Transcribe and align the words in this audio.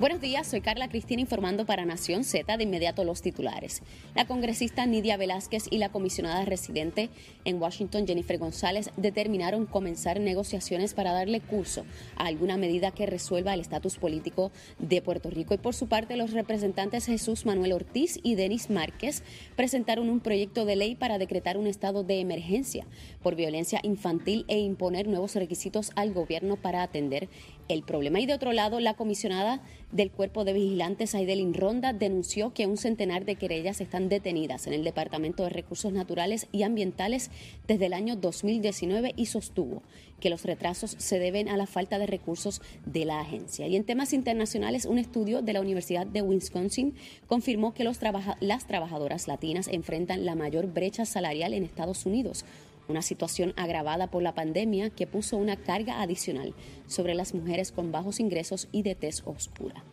Buenos 0.00 0.22
días, 0.22 0.46
soy 0.46 0.62
Carla 0.62 0.88
Cristina 0.88 1.20
informando 1.20 1.66
para 1.66 1.84
Nación 1.84 2.24
Z 2.24 2.56
de 2.56 2.64
inmediato 2.64 3.04
los 3.04 3.20
titulares. 3.20 3.82
La 4.14 4.26
congresista 4.26 4.86
Nidia 4.86 5.18
Velázquez 5.18 5.66
y 5.70 5.76
la 5.76 5.90
comisionada 5.90 6.42
residente 6.46 7.10
en 7.44 7.60
Washington, 7.60 8.06
Jennifer 8.06 8.38
González, 8.38 8.92
determinaron 8.96 9.66
comenzar 9.66 10.18
negociaciones 10.18 10.94
para 10.94 11.12
darle 11.12 11.42
curso 11.42 11.84
a 12.16 12.24
alguna 12.28 12.56
medida 12.56 12.92
que 12.92 13.04
resuelva 13.04 13.52
el 13.52 13.60
estatus 13.60 13.98
político 13.98 14.52
de 14.78 15.02
Puerto 15.02 15.28
Rico. 15.28 15.52
Y 15.52 15.58
por 15.58 15.74
su 15.74 15.86
parte, 15.86 16.16
los 16.16 16.32
representantes 16.32 17.04
Jesús 17.04 17.44
Manuel 17.44 17.74
Ortiz 17.74 18.18
y 18.22 18.36
Denis 18.36 18.70
Márquez 18.70 19.22
presentaron 19.54 20.08
un 20.08 20.20
proyecto 20.20 20.64
de 20.64 20.76
ley 20.76 20.94
para 20.94 21.18
decretar 21.18 21.58
un 21.58 21.66
estado 21.66 22.04
de 22.04 22.20
emergencia 22.20 22.86
por 23.22 23.34
violencia 23.34 23.80
infantil 23.82 24.46
e 24.48 24.60
imponer 24.60 25.08
nuevos 25.08 25.34
requisitos 25.34 25.92
al 25.94 26.14
gobierno 26.14 26.56
para 26.56 26.82
atender 26.82 27.28
el 27.70 27.82
problema. 27.82 28.20
Y 28.20 28.26
de 28.26 28.34
otro 28.34 28.52
lado, 28.52 28.80
la 28.80 28.94
comisionada 28.94 29.60
del 29.92 30.10
Cuerpo 30.10 30.44
de 30.44 30.52
Vigilantes, 30.52 31.14
Aidelin 31.14 31.54
Ronda, 31.54 31.92
denunció 31.92 32.52
que 32.52 32.66
un 32.66 32.76
centenar 32.76 33.24
de 33.24 33.36
querellas 33.36 33.80
están 33.80 34.08
detenidas 34.08 34.66
en 34.66 34.72
el 34.72 34.84
Departamento 34.84 35.44
de 35.44 35.50
Recursos 35.50 35.92
Naturales 35.92 36.46
y 36.52 36.62
Ambientales 36.62 37.30
desde 37.66 37.86
el 37.86 37.92
año 37.92 38.16
2019 38.16 39.14
y 39.16 39.26
sostuvo 39.26 39.82
que 40.20 40.30
los 40.30 40.44
retrasos 40.44 40.94
se 40.98 41.18
deben 41.18 41.48
a 41.48 41.56
la 41.56 41.66
falta 41.66 41.98
de 41.98 42.06
recursos 42.06 42.60
de 42.84 43.04
la 43.04 43.20
agencia. 43.20 43.66
Y 43.66 43.76
en 43.76 43.84
temas 43.84 44.12
internacionales, 44.12 44.84
un 44.84 44.98
estudio 44.98 45.42
de 45.42 45.52
la 45.54 45.60
Universidad 45.60 46.06
de 46.06 46.22
Wisconsin 46.22 46.94
confirmó 47.26 47.74
que 47.74 47.84
los 47.84 47.98
las 48.40 48.66
trabajadoras 48.66 49.28
latinas 49.28 49.68
enfrentan 49.68 50.24
la 50.24 50.34
mayor 50.34 50.66
brecha 50.66 51.06
salarial 51.06 51.54
en 51.54 51.64
Estados 51.64 52.06
Unidos 52.06 52.44
una 52.90 53.02
situación 53.02 53.54
agravada 53.56 54.10
por 54.10 54.22
la 54.22 54.34
pandemia 54.34 54.90
que 54.90 55.06
puso 55.06 55.36
una 55.36 55.56
carga 55.56 56.02
adicional 56.02 56.54
sobre 56.86 57.14
las 57.14 57.34
mujeres 57.34 57.72
con 57.72 57.92
bajos 57.92 58.20
ingresos 58.20 58.68
y 58.72 58.82
de 58.82 58.94
tez 58.94 59.22
oscura. 59.24 59.84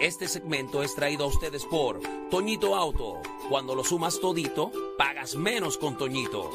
Este 0.00 0.28
segmento 0.28 0.84
es 0.84 0.94
traído 0.94 1.24
a 1.24 1.26
ustedes 1.26 1.64
por 1.64 2.00
Toñito 2.30 2.76
Auto. 2.76 3.20
Cuando 3.48 3.74
lo 3.74 3.82
sumas 3.82 4.20
todito, 4.20 4.70
pagas 4.96 5.34
menos 5.34 5.76
con 5.76 5.98
Toñito. 5.98 6.50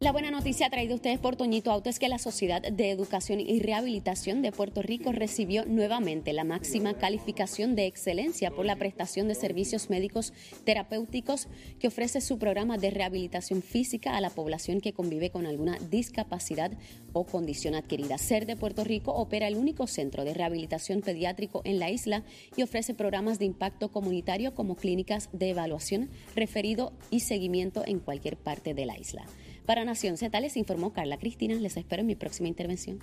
La 0.00 0.12
buena 0.12 0.30
noticia 0.30 0.70
traída 0.70 0.92
a 0.92 0.94
ustedes 0.94 1.18
por 1.18 1.34
Toñito 1.34 1.72
Auto 1.72 1.90
es 1.90 1.98
que 1.98 2.08
la 2.08 2.20
Sociedad 2.20 2.62
de 2.62 2.92
Educación 2.92 3.40
y 3.40 3.58
Rehabilitación 3.58 4.42
de 4.42 4.52
Puerto 4.52 4.80
Rico 4.80 5.10
recibió 5.10 5.64
nuevamente 5.64 6.32
la 6.32 6.44
máxima 6.44 6.94
calificación 6.94 7.74
de 7.74 7.86
excelencia 7.86 8.52
por 8.52 8.64
la 8.64 8.76
prestación 8.76 9.26
de 9.26 9.34
servicios 9.34 9.90
médicos 9.90 10.32
terapéuticos 10.62 11.48
que 11.80 11.88
ofrece 11.88 12.20
su 12.20 12.38
programa 12.38 12.78
de 12.78 12.90
rehabilitación 12.90 13.60
física 13.60 14.16
a 14.16 14.20
la 14.20 14.30
población 14.30 14.80
que 14.80 14.92
convive 14.92 15.30
con 15.30 15.46
alguna 15.46 15.76
discapacidad 15.90 16.70
o 17.12 17.24
condición 17.24 17.74
adquirida. 17.74 18.18
SER 18.18 18.46
de 18.46 18.54
Puerto 18.54 18.84
Rico 18.84 19.12
opera 19.14 19.48
el 19.48 19.56
único 19.56 19.88
centro 19.88 20.24
de 20.24 20.32
rehabilitación 20.32 21.00
pediátrico 21.00 21.60
en 21.64 21.80
la 21.80 21.90
isla 21.90 22.22
y 22.54 22.62
ofrece 22.62 22.94
programas 22.94 23.40
de 23.40 23.46
impacto 23.46 23.90
comunitario 23.90 24.54
como 24.54 24.76
clínicas 24.76 25.28
de 25.32 25.50
evaluación, 25.50 26.08
referido 26.36 26.92
y 27.10 27.18
seguimiento 27.18 27.82
en 27.84 27.98
cualquier 27.98 28.36
parte 28.36 28.74
de 28.74 28.86
la 28.86 28.96
isla. 28.96 29.26
Para 29.68 29.84
Nación 29.84 30.16
Z 30.16 30.40
les 30.40 30.56
informó 30.56 30.94
Carla 30.94 31.18
Cristina. 31.18 31.54
Les 31.54 31.76
espero 31.76 32.00
en 32.00 32.06
mi 32.06 32.14
próxima 32.16 32.48
intervención. 32.48 33.00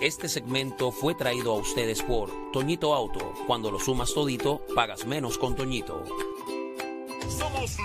Este 0.00 0.28
segmento 0.28 0.90
fue 0.90 1.14
traído 1.14 1.52
a 1.52 1.58
ustedes 1.58 2.02
por 2.02 2.50
Toñito 2.50 2.92
Auto. 2.92 3.32
Cuando 3.46 3.70
lo 3.70 3.78
sumas 3.78 4.12
todito, 4.14 4.66
pagas 4.74 5.06
menos 5.06 5.38
con 5.38 5.54
Toñito. 5.54 6.04
Somos 7.38 7.76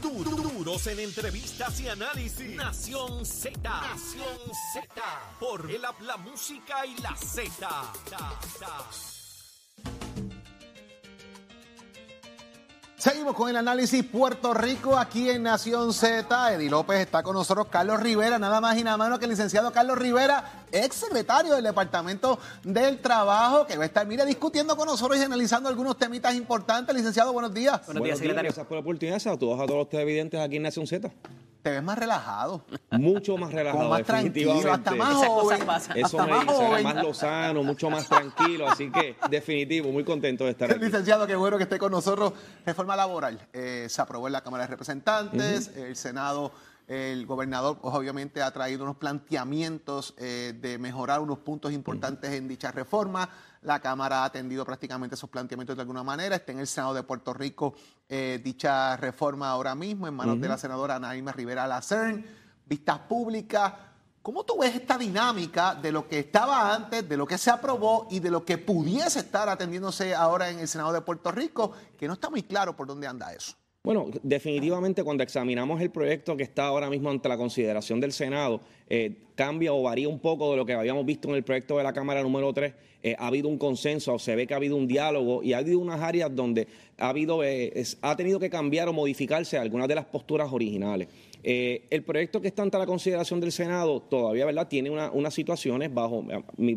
duros 0.00 0.86
en 0.86 1.00
entrevistas 1.00 1.80
y 1.80 1.88
análisis. 1.88 2.54
Nación 2.54 3.26
Z. 3.26 3.58
Nación 3.68 4.38
Z. 4.74 5.02
Por 5.40 5.68
el 5.68 5.82
la 5.82 6.16
música 6.18 6.86
y 6.86 7.02
la 7.02 7.16
Z. 7.16 7.92
Seguimos 13.06 13.36
con 13.36 13.48
el 13.48 13.56
análisis 13.56 14.04
Puerto 14.04 14.52
Rico 14.52 14.98
aquí 14.98 15.30
en 15.30 15.44
Nación 15.44 15.92
Z. 15.92 16.54
Eddie 16.54 16.68
López 16.68 16.98
está 16.98 17.22
con 17.22 17.36
nosotros, 17.36 17.68
Carlos 17.68 18.00
Rivera, 18.00 18.36
nada 18.36 18.60
más 18.60 18.76
y 18.76 18.82
nada 18.82 18.96
menos 18.96 19.20
que 19.20 19.26
el 19.26 19.30
licenciado 19.30 19.70
Carlos 19.70 19.96
Rivera, 19.96 20.64
ex 20.72 20.96
secretario 20.96 21.54
del 21.54 21.62
Departamento 21.62 22.40
del 22.64 22.98
Trabajo, 22.98 23.64
que 23.64 23.76
va 23.76 23.84
a 23.84 23.86
estar, 23.86 24.04
mire, 24.08 24.26
discutiendo 24.26 24.76
con 24.76 24.88
nosotros 24.88 25.20
y 25.20 25.22
analizando 25.22 25.68
algunos 25.68 25.96
temitas 25.96 26.34
importantes. 26.34 26.96
Licenciado, 26.96 27.32
buenos 27.32 27.54
días. 27.54 27.80
Buenos, 27.86 28.02
días, 28.02 28.18
secretario. 28.18 28.48
Gracias 28.48 28.66
por 28.66 28.74
la 28.74 28.80
oportunidad. 28.80 29.20
Saludos 29.20 29.60
a 29.60 29.66
todos 29.66 29.78
los 29.78 29.88
televidentes 29.88 30.40
aquí 30.40 30.56
en 30.56 30.64
Nación 30.64 30.88
Z 30.88 31.08
te 31.66 31.72
ves 31.72 31.82
más 31.82 31.98
relajado. 31.98 32.64
Mucho 32.92 33.36
más 33.36 33.52
relajado. 33.52 33.88
más 33.88 34.04
tranquilo, 34.04 34.72
hasta 34.72 34.94
más 34.94 35.14
joven. 35.14 35.60
Eso 35.96 36.18
me 36.18 36.26
más 36.28 36.46
dice, 36.46 36.82
más 36.84 37.02
lozano, 37.02 37.64
mucho 37.64 37.90
más 37.90 38.08
tranquilo. 38.08 38.68
Así 38.68 38.88
que, 38.88 39.16
definitivo, 39.28 39.90
muy 39.90 40.04
contento 40.04 40.44
de 40.44 40.52
estar 40.52 40.70
aquí. 40.70 40.78
Licenciado, 40.78 41.26
qué 41.26 41.34
bueno 41.34 41.56
que 41.56 41.64
esté 41.64 41.76
con 41.80 41.90
nosotros. 41.90 42.34
Reforma 42.64 42.94
laboral. 42.94 43.40
Eh, 43.52 43.88
se 43.88 44.00
aprobó 44.00 44.28
en 44.28 44.34
la 44.34 44.42
Cámara 44.42 44.62
de 44.62 44.68
Representantes, 44.68 45.72
el 45.74 45.96
Senado. 45.96 46.52
El 46.86 47.26
gobernador, 47.26 47.78
pues, 47.82 47.92
obviamente, 47.92 48.42
ha 48.42 48.52
traído 48.52 48.84
unos 48.84 48.98
planteamientos 48.98 50.14
eh, 50.18 50.54
de 50.56 50.78
mejorar 50.78 51.18
unos 51.18 51.38
puntos 51.38 51.72
importantes 51.72 52.30
en 52.30 52.46
dicha 52.46 52.70
reforma. 52.70 53.28
La 53.66 53.80
Cámara 53.80 54.22
ha 54.22 54.26
atendido 54.26 54.64
prácticamente 54.64 55.16
esos 55.16 55.28
planteamientos 55.28 55.74
de 55.74 55.82
alguna 55.82 56.04
manera. 56.04 56.36
Está 56.36 56.52
en 56.52 56.60
el 56.60 56.68
Senado 56.68 56.94
de 56.94 57.02
Puerto 57.02 57.34
Rico 57.34 57.74
eh, 58.08 58.40
dicha 58.42 58.96
reforma 58.96 59.50
ahora 59.50 59.74
mismo 59.74 60.06
en 60.06 60.14
manos 60.14 60.40
de 60.40 60.46
la 60.46 60.56
senadora 60.56 61.00
Naima 61.00 61.32
Rivera 61.32 61.66
Lacern. 61.66 62.24
Vistas 62.64 63.00
públicas. 63.00 63.72
¿Cómo 64.22 64.44
tú 64.44 64.58
ves 64.60 64.76
esta 64.76 64.96
dinámica 64.96 65.74
de 65.74 65.90
lo 65.90 66.06
que 66.06 66.20
estaba 66.20 66.72
antes, 66.72 67.08
de 67.08 67.16
lo 67.16 67.26
que 67.26 67.38
se 67.38 67.50
aprobó 67.50 68.06
y 68.08 68.20
de 68.20 68.30
lo 68.30 68.44
que 68.44 68.56
pudiese 68.56 69.18
estar 69.18 69.48
atendiéndose 69.48 70.14
ahora 70.14 70.48
en 70.48 70.60
el 70.60 70.68
Senado 70.68 70.92
de 70.92 71.00
Puerto 71.00 71.32
Rico? 71.32 71.72
Que 71.98 72.06
no 72.06 72.14
está 72.14 72.30
muy 72.30 72.44
claro 72.44 72.76
por 72.76 72.86
dónde 72.86 73.08
anda 73.08 73.32
eso. 73.34 73.56
Bueno, 73.86 74.10
definitivamente 74.24 75.04
cuando 75.04 75.22
examinamos 75.22 75.80
el 75.80 75.90
proyecto 75.90 76.36
que 76.36 76.42
está 76.42 76.66
ahora 76.66 76.90
mismo 76.90 77.08
ante 77.08 77.28
la 77.28 77.36
consideración 77.36 78.00
del 78.00 78.10
Senado, 78.10 78.60
eh, 78.90 79.12
cambia 79.36 79.72
o 79.72 79.80
varía 79.80 80.08
un 80.08 80.18
poco 80.18 80.50
de 80.50 80.56
lo 80.56 80.66
que 80.66 80.72
habíamos 80.72 81.06
visto 81.06 81.28
en 81.28 81.36
el 81.36 81.44
proyecto 81.44 81.78
de 81.78 81.84
la 81.84 81.92
Cámara 81.92 82.20
número 82.20 82.52
3. 82.52 82.74
Eh, 83.04 83.14
ha 83.16 83.28
habido 83.28 83.48
un 83.48 83.58
consenso, 83.58 84.14
o 84.14 84.18
se 84.18 84.34
ve 84.34 84.44
que 84.44 84.54
ha 84.54 84.56
habido 84.56 84.74
un 84.74 84.88
diálogo 84.88 85.40
y 85.40 85.52
ha 85.52 85.58
habido 85.58 85.78
unas 85.78 86.00
áreas 86.00 86.34
donde 86.34 86.66
ha, 86.98 87.10
habido, 87.10 87.44
eh, 87.44 87.80
ha 88.02 88.16
tenido 88.16 88.40
que 88.40 88.50
cambiar 88.50 88.88
o 88.88 88.92
modificarse 88.92 89.56
algunas 89.56 89.86
de 89.86 89.94
las 89.94 90.06
posturas 90.06 90.52
originales. 90.52 91.06
el 91.44 92.02
proyecto 92.02 92.40
que 92.40 92.48
está 92.48 92.62
ante 92.62 92.76
la 92.76 92.86
consideración 92.86 93.38
del 93.38 93.52
Senado 93.52 94.00
todavía 94.00 94.46
¿verdad? 94.46 94.66
tiene 94.66 94.90
unas 94.90 95.32
situaciones, 95.32 95.94
bajo 95.94 96.24
mi, 96.56 96.72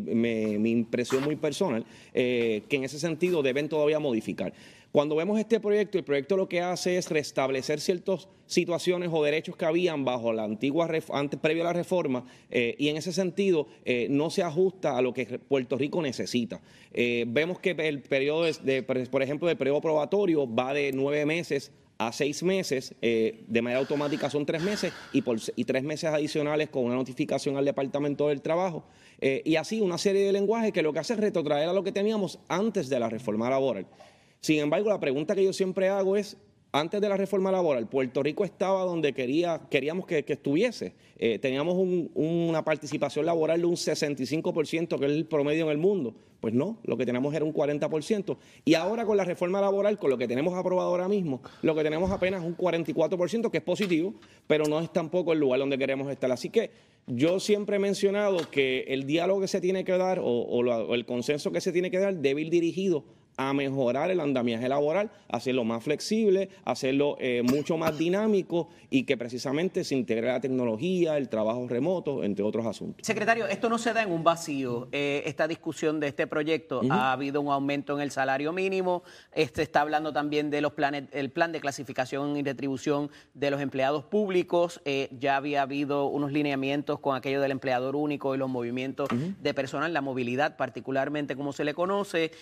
impresión 0.70 1.24
muy 1.24 1.34
personal, 1.34 1.84
que 2.12 2.62
en 2.70 2.84
ese 2.84 3.00
sentido 3.00 3.42
deben 3.42 3.68
todavía 3.68 3.98
modificar. 3.98 4.52
Cuando 4.92 5.14
vemos 5.14 5.38
este 5.38 5.60
proyecto, 5.60 5.98
el 5.98 6.04
proyecto 6.04 6.36
lo 6.36 6.48
que 6.48 6.60
hace 6.60 6.96
es 6.96 7.08
restablecer 7.10 7.80
ciertas 7.80 8.28
situaciones 8.46 9.10
o 9.12 9.22
derechos 9.22 9.56
que 9.56 9.64
habían 9.64 10.04
bajo 10.04 10.32
la 10.32 10.42
antigua, 10.42 10.90
antes, 11.12 11.38
previo 11.38 11.62
a 11.62 11.66
la 11.66 11.72
reforma, 11.72 12.24
eh, 12.50 12.74
y 12.76 12.88
en 12.88 12.96
ese 12.96 13.12
sentido 13.12 13.68
eh, 13.84 14.08
no 14.10 14.30
se 14.30 14.42
ajusta 14.42 14.98
a 14.98 15.02
lo 15.02 15.14
que 15.14 15.38
Puerto 15.38 15.78
Rico 15.78 16.02
necesita. 16.02 16.60
Eh, 16.92 17.24
vemos 17.28 17.60
que 17.60 17.70
el 17.70 18.02
periodo, 18.02 18.46
de, 18.46 18.82
por 18.82 19.22
ejemplo, 19.22 19.48
el 19.48 19.56
periodo 19.56 19.80
probatorio 19.80 20.52
va 20.52 20.74
de 20.74 20.90
nueve 20.92 21.24
meses 21.24 21.70
a 21.98 22.12
seis 22.12 22.42
meses, 22.42 22.94
de 23.02 23.62
manera 23.62 23.78
automática 23.78 24.30
son 24.30 24.46
tres 24.46 24.62
meses 24.62 24.90
y 25.12 25.64
tres 25.64 25.82
meses 25.82 26.08
adicionales 26.08 26.70
con 26.70 26.86
una 26.86 26.94
notificación 26.94 27.58
al 27.58 27.66
Departamento 27.66 28.28
del 28.28 28.40
Trabajo. 28.40 28.86
y 29.20 29.56
así 29.56 29.82
una 29.82 29.98
serie 29.98 30.24
de 30.24 30.32
lenguajes 30.32 30.72
que 30.72 30.80
lo 30.80 30.94
que 30.94 31.00
hace 31.00 31.12
es 31.12 31.20
retrotraer 31.20 31.68
a 31.68 31.74
lo 31.74 31.84
que 31.84 31.92
teníamos 31.92 32.38
antes 32.48 32.88
de 32.88 32.98
la 32.98 33.10
reforma 33.10 33.50
laboral. 33.50 33.86
Sin 34.40 34.58
embargo, 34.58 34.88
la 34.88 34.98
pregunta 34.98 35.34
que 35.34 35.44
yo 35.44 35.52
siempre 35.52 35.88
hago 35.90 36.16
es, 36.16 36.36
antes 36.72 37.00
de 37.00 37.08
la 37.08 37.16
reforma 37.16 37.52
laboral, 37.52 37.88
Puerto 37.88 38.22
Rico 38.22 38.44
estaba 38.44 38.84
donde 38.84 39.12
quería, 39.12 39.60
queríamos 39.70 40.06
que, 40.06 40.24
estuviese. 40.26 40.94
Eh, 41.18 41.38
teníamos 41.38 41.74
una 42.14 42.64
participación 42.64 43.26
laboral 43.26 43.60
de 43.60 43.66
un 43.66 43.74
65%, 43.74 44.98
que 44.98 45.04
es 45.04 45.10
el 45.12 45.26
promedio 45.26 45.64
en 45.64 45.72
el 45.72 45.78
mundo. 45.78 46.14
Pues 46.40 46.54
no, 46.54 46.78
lo 46.84 46.96
que 46.96 47.04
tenemos 47.04 47.34
era 47.34 47.44
un 47.44 47.52
40%. 47.52 48.38
Y 48.64 48.74
ahora 48.74 49.04
con 49.04 49.18
la 49.18 49.24
reforma 49.24 49.60
laboral, 49.60 49.98
con 49.98 50.08
lo 50.08 50.16
que 50.16 50.26
tenemos 50.26 50.54
aprobado 50.54 50.88
ahora 50.88 51.08
mismo, 51.08 51.42
lo 51.60 51.74
que 51.74 51.82
tenemos 51.82 52.10
apenas 52.10 52.42
un 52.42 52.56
44%, 52.56 53.50
que 53.50 53.58
es 53.58 53.64
positivo, 53.64 54.14
pero 54.46 54.64
no 54.64 54.80
es 54.80 54.90
tampoco 54.90 55.34
el 55.34 55.40
lugar 55.40 55.60
donde 55.60 55.76
queremos 55.76 56.10
estar. 56.10 56.32
Así 56.32 56.48
que 56.48 56.70
yo 57.06 57.40
siempre 57.40 57.76
he 57.76 57.80
mencionado 57.80 58.48
que 58.50 58.84
el 58.88 59.04
diálogo 59.04 59.42
que 59.42 59.48
se 59.48 59.60
tiene 59.60 59.84
que 59.84 59.98
dar 59.98 60.20
o, 60.20 60.24
o 60.24 60.94
el 60.94 61.04
consenso 61.04 61.52
que 61.52 61.60
se 61.60 61.72
tiene 61.72 61.90
que 61.90 61.98
dar 61.98 62.14
debe 62.14 62.40
ir 62.40 62.48
dirigido 62.48 63.04
a 63.40 63.54
mejorar 63.54 64.10
el 64.10 64.20
andamiaje 64.20 64.68
laboral, 64.68 65.10
hacerlo 65.28 65.64
más 65.64 65.82
flexible, 65.82 66.50
hacerlo 66.66 67.16
eh, 67.18 67.40
mucho 67.42 67.78
más 67.78 67.96
dinámico 67.96 68.68
y 68.90 69.04
que 69.04 69.16
precisamente 69.16 69.82
se 69.82 69.94
integre 69.94 70.26
la 70.26 70.40
tecnología, 70.40 71.16
el 71.16 71.30
trabajo 71.30 71.66
remoto, 71.66 72.22
entre 72.22 72.44
otros 72.44 72.66
asuntos. 72.66 73.06
Secretario, 73.06 73.46
esto 73.46 73.70
no 73.70 73.78
se 73.78 73.94
da 73.94 74.02
en 74.02 74.12
un 74.12 74.22
vacío. 74.22 74.88
Eh, 74.92 75.22
esta 75.24 75.48
discusión 75.48 76.00
de 76.00 76.08
este 76.08 76.26
proyecto 76.26 76.82
ha 76.90 77.12
habido 77.12 77.40
un 77.40 77.50
aumento 77.50 77.94
en 77.94 78.02
el 78.02 78.10
salario 78.10 78.52
mínimo. 78.52 79.04
Este 79.32 79.62
está 79.62 79.80
hablando 79.80 80.12
también 80.12 80.50
de 80.50 80.60
los 80.60 80.74
planes, 80.74 81.04
el 81.12 81.30
plan 81.30 81.50
de 81.50 81.60
clasificación 81.60 82.36
y 82.36 82.42
retribución 82.42 83.10
de 83.32 83.50
los 83.50 83.62
empleados 83.62 84.04
públicos. 84.04 84.82
Eh, 84.84 85.08
ya 85.18 85.36
había 85.36 85.62
habido 85.62 86.08
unos 86.08 86.30
lineamientos 86.30 87.00
con 87.00 87.16
aquello 87.16 87.40
del 87.40 87.52
empleador 87.52 87.96
único 87.96 88.34
y 88.34 88.38
los 88.38 88.50
movimientos 88.50 89.08
de 89.40 89.54
personal, 89.54 89.94
la 89.94 90.02
movilidad 90.02 90.58
particularmente 90.58 91.36
como 91.36 91.54
se 91.54 91.64
le 91.64 91.72
conoce. 91.72 92.32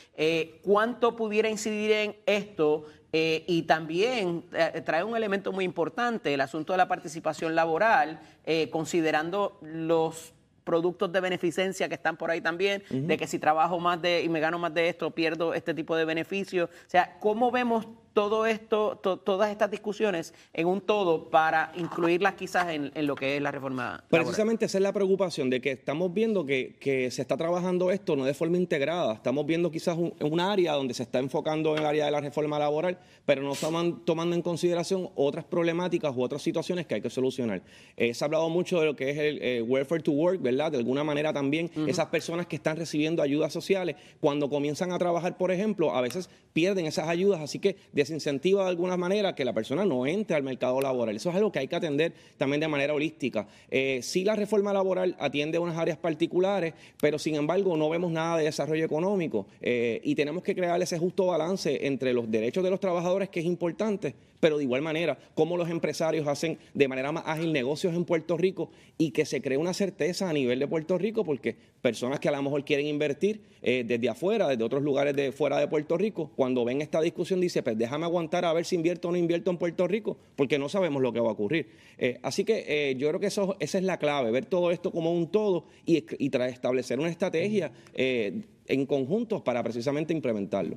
¿Cuánto 0.89 1.17
pudiera 1.17 1.51
incidir 1.51 1.91
en 1.91 2.17
esto? 2.25 2.87
Eh, 3.13 3.45
y 3.47 3.65
también 3.65 4.43
eh, 4.55 4.81
trae 4.83 5.05
un 5.05 5.15
elemento 5.15 5.53
muy 5.53 5.67
importante, 5.67 6.33
el 6.33 6.41
asunto 6.41 6.73
de 6.73 6.79
la 6.79 6.89
participación 6.89 7.55
laboral, 7.55 8.21
eh, 8.47 8.71
considerando 8.71 9.59
los 9.61 10.33
productos 10.65 11.13
de 11.13 11.21
beneficencia 11.21 11.91
que 11.91 11.95
están 11.97 12.17
por 12.17 12.31
ahí 12.31 12.41
también, 12.41 12.83
de 12.89 13.19
que 13.19 13.27
si 13.27 13.39
trabajo 13.39 13.79
más 13.79 14.01
de 14.01 14.23
y 14.23 14.31
me 14.31 14.41
gano 14.41 14.59
más 14.59 14.73
de 14.73 14.89
esto, 14.89 15.11
pierdo 15.11 15.53
este 15.53 15.75
tipo 15.75 15.95
de 15.95 16.07
beneficios. 16.07 16.71
O 16.71 16.91
sea, 16.91 17.19
¿cómo 17.21 17.51
vemos 17.51 17.87
todo 18.19 18.47
esto, 18.47 18.99
todas 18.99 19.49
estas 19.49 19.71
discusiones 19.71 20.35
en 20.53 20.67
un 20.67 20.81
todo 20.81 21.31
para 21.31 21.71
incluirlas 21.77 22.35
quizás 22.35 22.67
en, 22.71 22.91
lo 23.07 23.15
que 23.15 23.37
es 23.37 23.41
la 23.41 23.53
reforma. 23.53 24.03
Precisamente 24.11 24.65
esa 24.65 24.79
es 24.79 24.83
la 24.83 24.93
preocupación 24.93 25.49
de 25.49 25.61
que 25.61 25.71
estamos 25.71 26.13
viendo 26.13 26.45
que, 26.45 26.75
se 27.13 27.23
está 27.23 27.37
trabajando 27.37 27.93
esto 27.93 28.17
no 28.17 28.25
de 28.25 28.35
forma 28.35 28.57
integrada. 28.57 29.15
Estamos 29.15 29.47
viendo 29.47 29.71
quizás 29.71 29.97
un, 29.97 30.41
área 30.41 30.73
donde 30.73 30.95
se 30.95 31.05
está 31.05 31.21
enfocando 31.21 31.77
en 31.77 31.83
el 31.83 31.87
área 31.87 32.07
de 32.07 32.11
la 32.11 32.21
reforma 32.21 32.59
laboral, 32.59 32.99
pero 33.25 33.41
no 33.41 33.53
estamos 33.53 34.05
tomando 34.05 34.35
en 34.35 34.43
consideración 34.43 35.11
otras 35.15 35.45
problemáticas 35.45 36.13
u 36.17 36.21
otras 36.21 36.43
situaciones 36.43 36.87
que 36.87 36.97
hay 36.97 37.01
que 37.01 37.11
solucionar. 37.11 37.63
Eh, 37.97 38.15
se 38.15 38.25
ha 38.25 38.27
hablado 38.27 38.49
mucho 38.49 38.81
de 38.81 38.87
lo 38.87 38.97
que 38.97 39.11
es 39.11 39.19
el 39.19 39.39
eh, 39.41 39.63
welfare 39.63 40.03
to 40.03 40.11
work, 40.11 40.43
¿verdad? 40.43 40.73
De 40.73 40.79
alguna 40.79 41.05
manera 41.05 41.33
también 41.33 41.71
esas 41.87 42.07
personas 42.07 42.49
que 42.49 42.57
están 42.57 42.77
recibiendo 42.77 43.23
ayudas 43.23 43.53
sociales, 43.53 43.95
cuando 44.21 44.51
comienzan 44.51 44.91
a 44.91 44.99
trabajar, 44.99 45.37
por 45.37 45.53
ejemplo, 45.53 45.95
a 45.95 46.01
veces 46.01 46.29
pierden 46.53 46.87
esas 46.87 47.07
ayudas, 47.07 47.41
así 47.41 47.61
que 47.61 47.77
incentiva 48.11 48.65
de 48.65 48.71
alguna 48.71 48.97
manera 48.97 49.35
que 49.35 49.45
la 49.45 49.53
persona 49.53 49.85
no 49.85 50.07
entre 50.07 50.37
al 50.37 50.43
mercado 50.43 50.81
laboral. 50.81 51.17
Eso 51.17 51.31
es 51.31 51.37
algo 51.37 51.53
que 51.53 51.59
hay 51.59 51.69
que 51.69 51.77
atender 51.77 52.13
también 52.37 52.61
de 52.61 52.69
manera 52.69 52.95
holística. 52.95 53.47
Eh, 53.71 54.01
sí, 54.03 54.25
la 54.25 54.37
reforma 54.37 54.73
laboral 54.73 55.17
atiende 55.19 55.59
unas 55.59 55.77
áreas 55.77 55.99
particulares, 55.99 56.75
pero 57.01 57.19
sin 57.19 57.35
embargo 57.35 57.77
no 57.77 57.89
vemos 57.89 58.11
nada 58.11 58.39
de 58.39 58.45
desarrollo 58.45 58.85
económico 58.85 59.47
eh, 59.61 60.01
y 60.05 60.15
tenemos 60.15 60.43
que 60.43 60.55
crear 60.55 60.81
ese 60.81 60.99
justo 60.99 61.27
balance 61.27 61.87
entre 61.87 62.13
los 62.13 62.31
derechos 62.31 62.65
de 62.65 62.71
los 62.71 62.81
trabajadores, 62.81 63.29
que 63.29 63.41
es 63.41 63.47
importante, 63.47 64.15
pero 64.41 64.59
de 64.59 64.65
igual 64.65 64.83
manera, 64.83 65.19
cómo 65.35 65.57
los 65.57 65.69
empresarios 65.71 66.27
hacen 66.27 66.59
de 66.75 66.89
manera 66.89 67.13
más 67.13 67.25
ágil 67.27 67.53
negocios 67.53 67.95
en 67.95 68.05
Puerto 68.05 68.37
Rico 68.37 68.71
y 68.97 69.11
que 69.11 69.25
se 69.25 69.41
cree 69.43 69.59
una 69.59 69.75
certeza 69.75 70.29
a 70.29 70.33
nivel 70.33 70.59
de 70.59 70.69
Puerto 70.69 70.99
Rico, 70.99 71.25
porque 71.25 71.57
personas 71.81 72.21
que 72.21 72.29
a 72.29 72.33
lo 72.33 72.43
mejor 72.43 72.65
quieren 72.65 72.87
invertir 72.87 73.41
eh, 73.63 73.85
desde 73.87 74.09
afuera, 74.09 74.49
desde 74.49 74.65
otros 74.65 74.83
lugares 74.83 75.15
de 75.15 75.33
fuera 75.33 75.59
de 75.59 75.69
Puerto 75.69 75.97
Rico, 75.97 76.31
cuando 76.37 76.65
ven 76.65 76.81
esta 76.81 77.01
discusión 77.01 77.41
dice, 77.41 77.63
pues 77.63 77.77
déjame 77.77 78.05
aguantar 78.05 78.45
a 78.45 78.53
ver 78.53 78.65
si 78.65 78.77
invierto 78.77 79.09
o 79.09 79.13
no 79.13 79.19
invierto 79.19 79.51
en 79.51 79.59
Puerto 79.59 79.87
Rico, 79.89 80.19
porque 80.37 80.59
no 80.59 80.69
sabemos 80.69 81.03
lo 81.03 81.13
que 81.13 81.21
va 81.21 81.29
a 81.29 81.33
ocurrir. 81.33 81.69
Eh, 81.99 82.19
así 82.23 82.45
que 82.45 82.65
eh, 82.69 82.97
yo 82.97 83.09
creo 83.09 83.21
que 83.21 83.27
eso, 83.27 83.57
esa 83.61 83.79
es 83.79 83.85
la 83.85 83.99
clave, 83.99 84.31
ver 84.31 84.47
todo 84.47 84.71
esto 84.71 84.91
como 84.91 85.13
un 85.13 85.31
todo 85.31 85.67
y, 85.85 86.05
y 86.19 86.31
establecer 86.49 86.99
una 87.01 87.09
estrategia 87.09 87.73
en 87.95 88.87
conjuntos 88.87 89.43
para 89.43 89.63
precisamente 89.63 90.13
implementarlo. 90.13 90.77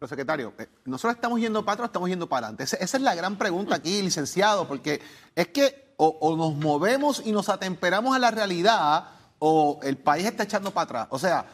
Pero 0.00 0.08
secretario, 0.08 0.54
eh, 0.56 0.66
nosotros 0.86 1.16
estamos 1.16 1.38
yendo 1.38 1.62
para 1.62 1.74
atrás, 1.74 1.88
estamos 1.90 2.08
yendo 2.08 2.26
para 2.26 2.46
adelante. 2.46 2.64
Esa, 2.64 2.96
es 2.96 3.02
la 3.02 3.14
gran 3.14 3.36
pregunta 3.36 3.74
aquí, 3.74 4.00
licenciado, 4.00 4.66
porque 4.66 4.98
es 5.36 5.48
que 5.48 5.92
o, 5.98 6.34
nos 6.38 6.54
movemos 6.54 7.20
y 7.22 7.32
nos 7.32 7.50
atemperamos 7.50 8.16
a 8.16 8.18
la 8.18 8.30
realidad 8.30 9.08
o 9.38 9.78
el 9.82 9.98
país 9.98 10.24
está 10.24 10.44
echando 10.44 10.70
para 10.70 10.84
atrás. 10.84 11.08
O 11.10 11.18
sea, 11.18 11.44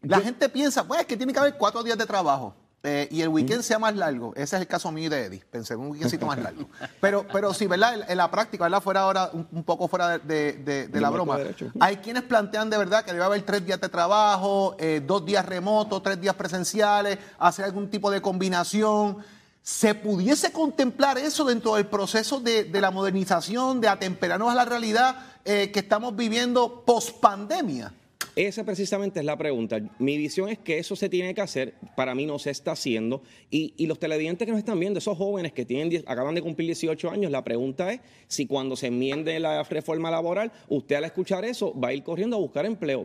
la 0.00 0.18
gente 0.20 0.48
piensa, 0.48 0.88
pues, 0.88 1.04
que 1.04 1.18
tiene 1.18 1.34
que 1.34 1.40
haber 1.40 1.58
cuatro 1.58 1.82
días 1.82 1.98
de 1.98 2.06
trabajo. 2.06 2.54
Eh, 2.82 3.08
y 3.10 3.20
el 3.20 3.28
weekend 3.28 3.62
sea 3.62 3.78
más 3.78 3.94
largo. 3.94 4.32
Ese 4.34 4.56
es 4.56 4.62
el 4.62 4.66
caso 4.66 4.90
mío 4.90 5.10
de 5.10 5.26
Eddie. 5.26 5.44
Pensé 5.50 5.74
en 5.74 5.80
un 5.80 5.90
weekendcito 5.90 6.24
más 6.24 6.38
largo. 6.38 6.66
Pero, 7.00 7.26
pero 7.30 7.52
sí, 7.52 7.66
¿verdad? 7.66 8.06
En, 8.08 8.16
la 8.16 8.30
práctica, 8.30 8.64
¿verdad? 8.64 8.82
Fuera 8.82 9.02
ahora, 9.02 9.30
un, 9.32 9.64
poco 9.64 9.88
fuera 9.88 10.18
de, 10.18 10.88
la 10.92 11.10
broma. 11.10 11.38
Hay 11.78 11.96
quienes 11.96 12.22
plantean 12.22 12.70
de 12.70 12.78
verdad 12.78 13.04
que 13.04 13.12
debe 13.12 13.24
haber 13.24 13.42
tres 13.42 13.64
días 13.64 13.80
de 13.80 13.88
trabajo, 13.88 14.76
eh, 14.78 15.02
dos 15.06 15.24
días 15.24 15.44
remotos, 15.44 16.02
tres 16.02 16.20
días 16.20 16.34
presenciales, 16.34 17.18
hacer 17.38 17.64
algún 17.66 17.90
tipo 17.90 18.10
de 18.10 18.20
combinación. 18.20 19.18
¿Se 19.62 19.94
pudiese 19.94 20.52
contemplar 20.52 21.18
eso 21.18 21.44
dentro 21.44 21.74
del 21.74 21.86
proceso 21.86 22.40
de, 22.40 22.68
la 22.72 22.90
modernización, 22.90 23.80
de 23.80 23.88
atemperarnos 23.88 24.50
a 24.50 24.54
la 24.54 24.64
realidad 24.64 25.16
eh, 25.44 25.70
que 25.70 25.80
estamos 25.80 26.16
viviendo 26.16 26.82
post 26.84 27.20
pandemia? 27.20 27.92
Esa 28.36 28.64
precisamente 28.64 29.18
es 29.18 29.26
la 29.26 29.36
pregunta. 29.36 29.80
Mi 29.98 30.16
visión 30.16 30.48
es 30.48 30.58
que 30.58 30.78
eso 30.78 30.94
se 30.94 31.08
tiene 31.08 31.34
que 31.34 31.40
hacer, 31.40 31.74
para 31.96 32.14
mí 32.14 32.26
no 32.26 32.38
se 32.38 32.50
está 32.50 32.72
haciendo. 32.72 33.22
Y, 33.50 33.86
los 33.86 33.98
televidentes 33.98 34.46
que 34.46 34.52
nos 34.52 34.58
están 34.60 34.78
viendo, 34.78 34.98
esos 34.98 35.18
jóvenes 35.18 35.52
que 35.52 35.64
tienen, 35.64 36.04
acaban 36.06 36.36
de 36.36 36.42
cumplir 36.42 36.68
18 36.68 37.10
años, 37.10 37.32
la 37.32 37.42
pregunta 37.42 37.92
es 37.92 38.00
si 38.28 38.46
cuando 38.46 38.76
se 38.76 38.86
enmiende 38.86 39.40
la 39.40 39.64
reforma 39.64 40.12
laboral, 40.12 40.52
usted 40.68 40.94
al 40.94 41.04
escuchar 41.04 41.44
eso 41.44 41.78
va 41.78 41.88
a 41.88 41.92
ir 41.92 42.04
corriendo 42.04 42.36
a 42.36 42.38
buscar 42.38 42.66
empleo. 42.66 43.02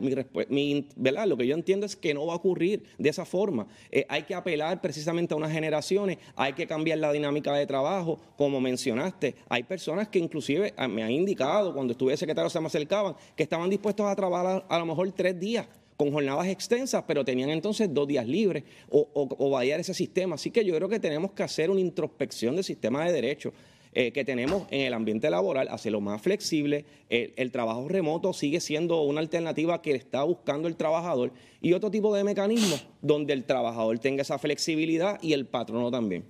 Mi, 0.48 0.86
¿verdad? 0.94 1.26
Lo 1.26 1.36
que 1.36 1.46
yo 1.46 1.54
entiendo 1.54 1.86
es 1.86 1.96
que 1.96 2.14
no 2.14 2.26
va 2.26 2.34
a 2.34 2.36
ocurrir 2.36 2.84
de 2.96 3.08
esa 3.08 3.24
forma. 3.24 3.66
Eh, 3.90 4.06
hay 4.08 4.22
que 4.22 4.34
apelar 4.34 4.80
precisamente 4.80 5.34
a 5.34 5.36
unas 5.36 5.50
generaciones, 5.50 6.18
hay 6.36 6.52
que 6.52 6.68
cambiar 6.68 6.98
la 6.98 7.10
dinámica 7.10 7.52
de 7.52 7.66
trabajo, 7.66 8.20
como 8.36 8.60
mencionaste. 8.60 9.34
Hay 9.48 9.64
personas 9.64 10.06
que 10.06 10.20
inclusive 10.20 10.72
ah, 10.76 10.86
me 10.86 11.02
han 11.02 11.10
indicado, 11.10 11.74
cuando 11.74 11.92
estuve 11.92 12.16
secretario 12.16 12.48
se 12.48 12.60
me 12.60 12.68
acercaban, 12.68 13.16
que 13.34 13.42
estaban 13.42 13.68
dispuestos 13.68 14.06
a 14.06 14.14
trabajar 14.14 14.64
a 14.68 14.78
lo 14.78 14.86
mejor 14.86 15.06
tres 15.16 15.38
días 15.40 15.66
con 15.96 16.12
jornadas 16.12 16.46
extensas, 16.48 17.04
pero 17.06 17.24
tenían 17.24 17.50
entonces 17.50 17.92
dos 17.92 18.06
días 18.06 18.26
libres 18.26 18.64
o, 18.90 19.08
o, 19.14 19.50
variar 19.50 19.80
ese 19.80 19.94
sistema. 19.94 20.34
Así 20.34 20.50
que 20.50 20.64
yo 20.64 20.74
creo 20.76 20.88
que 20.88 21.00
tenemos 21.00 21.32
que 21.32 21.42
hacer 21.42 21.70
una 21.70 21.80
introspección 21.80 22.54
del 22.54 22.64
sistema 22.64 23.04
de 23.04 23.12
derechos. 23.12 23.52
Eh, 23.98 24.12
que 24.12 24.26
tenemos 24.26 24.64
en 24.70 24.82
el 24.82 24.92
ambiente 24.92 25.30
laboral, 25.30 25.68
hacerlo 25.68 26.02
más 26.02 26.20
flexible. 26.20 26.84
El, 27.08 27.50
trabajo 27.50 27.88
remoto 27.88 28.34
sigue 28.34 28.60
siendo 28.60 29.00
una 29.00 29.20
alternativa 29.20 29.80
que 29.80 29.92
está 29.92 30.22
buscando 30.22 30.68
el 30.68 30.76
trabajador 30.76 31.32
y 31.62 31.72
otro 31.72 31.90
tipo 31.90 32.14
de 32.14 32.22
mecanismos 32.22 32.86
donde 33.00 33.32
el 33.32 33.44
trabajador 33.44 33.98
tenga 33.98 34.20
esa 34.20 34.38
flexibilidad 34.38 35.18
y 35.22 35.32
el 35.32 35.46
patrono 35.46 35.90
también. 35.90 36.26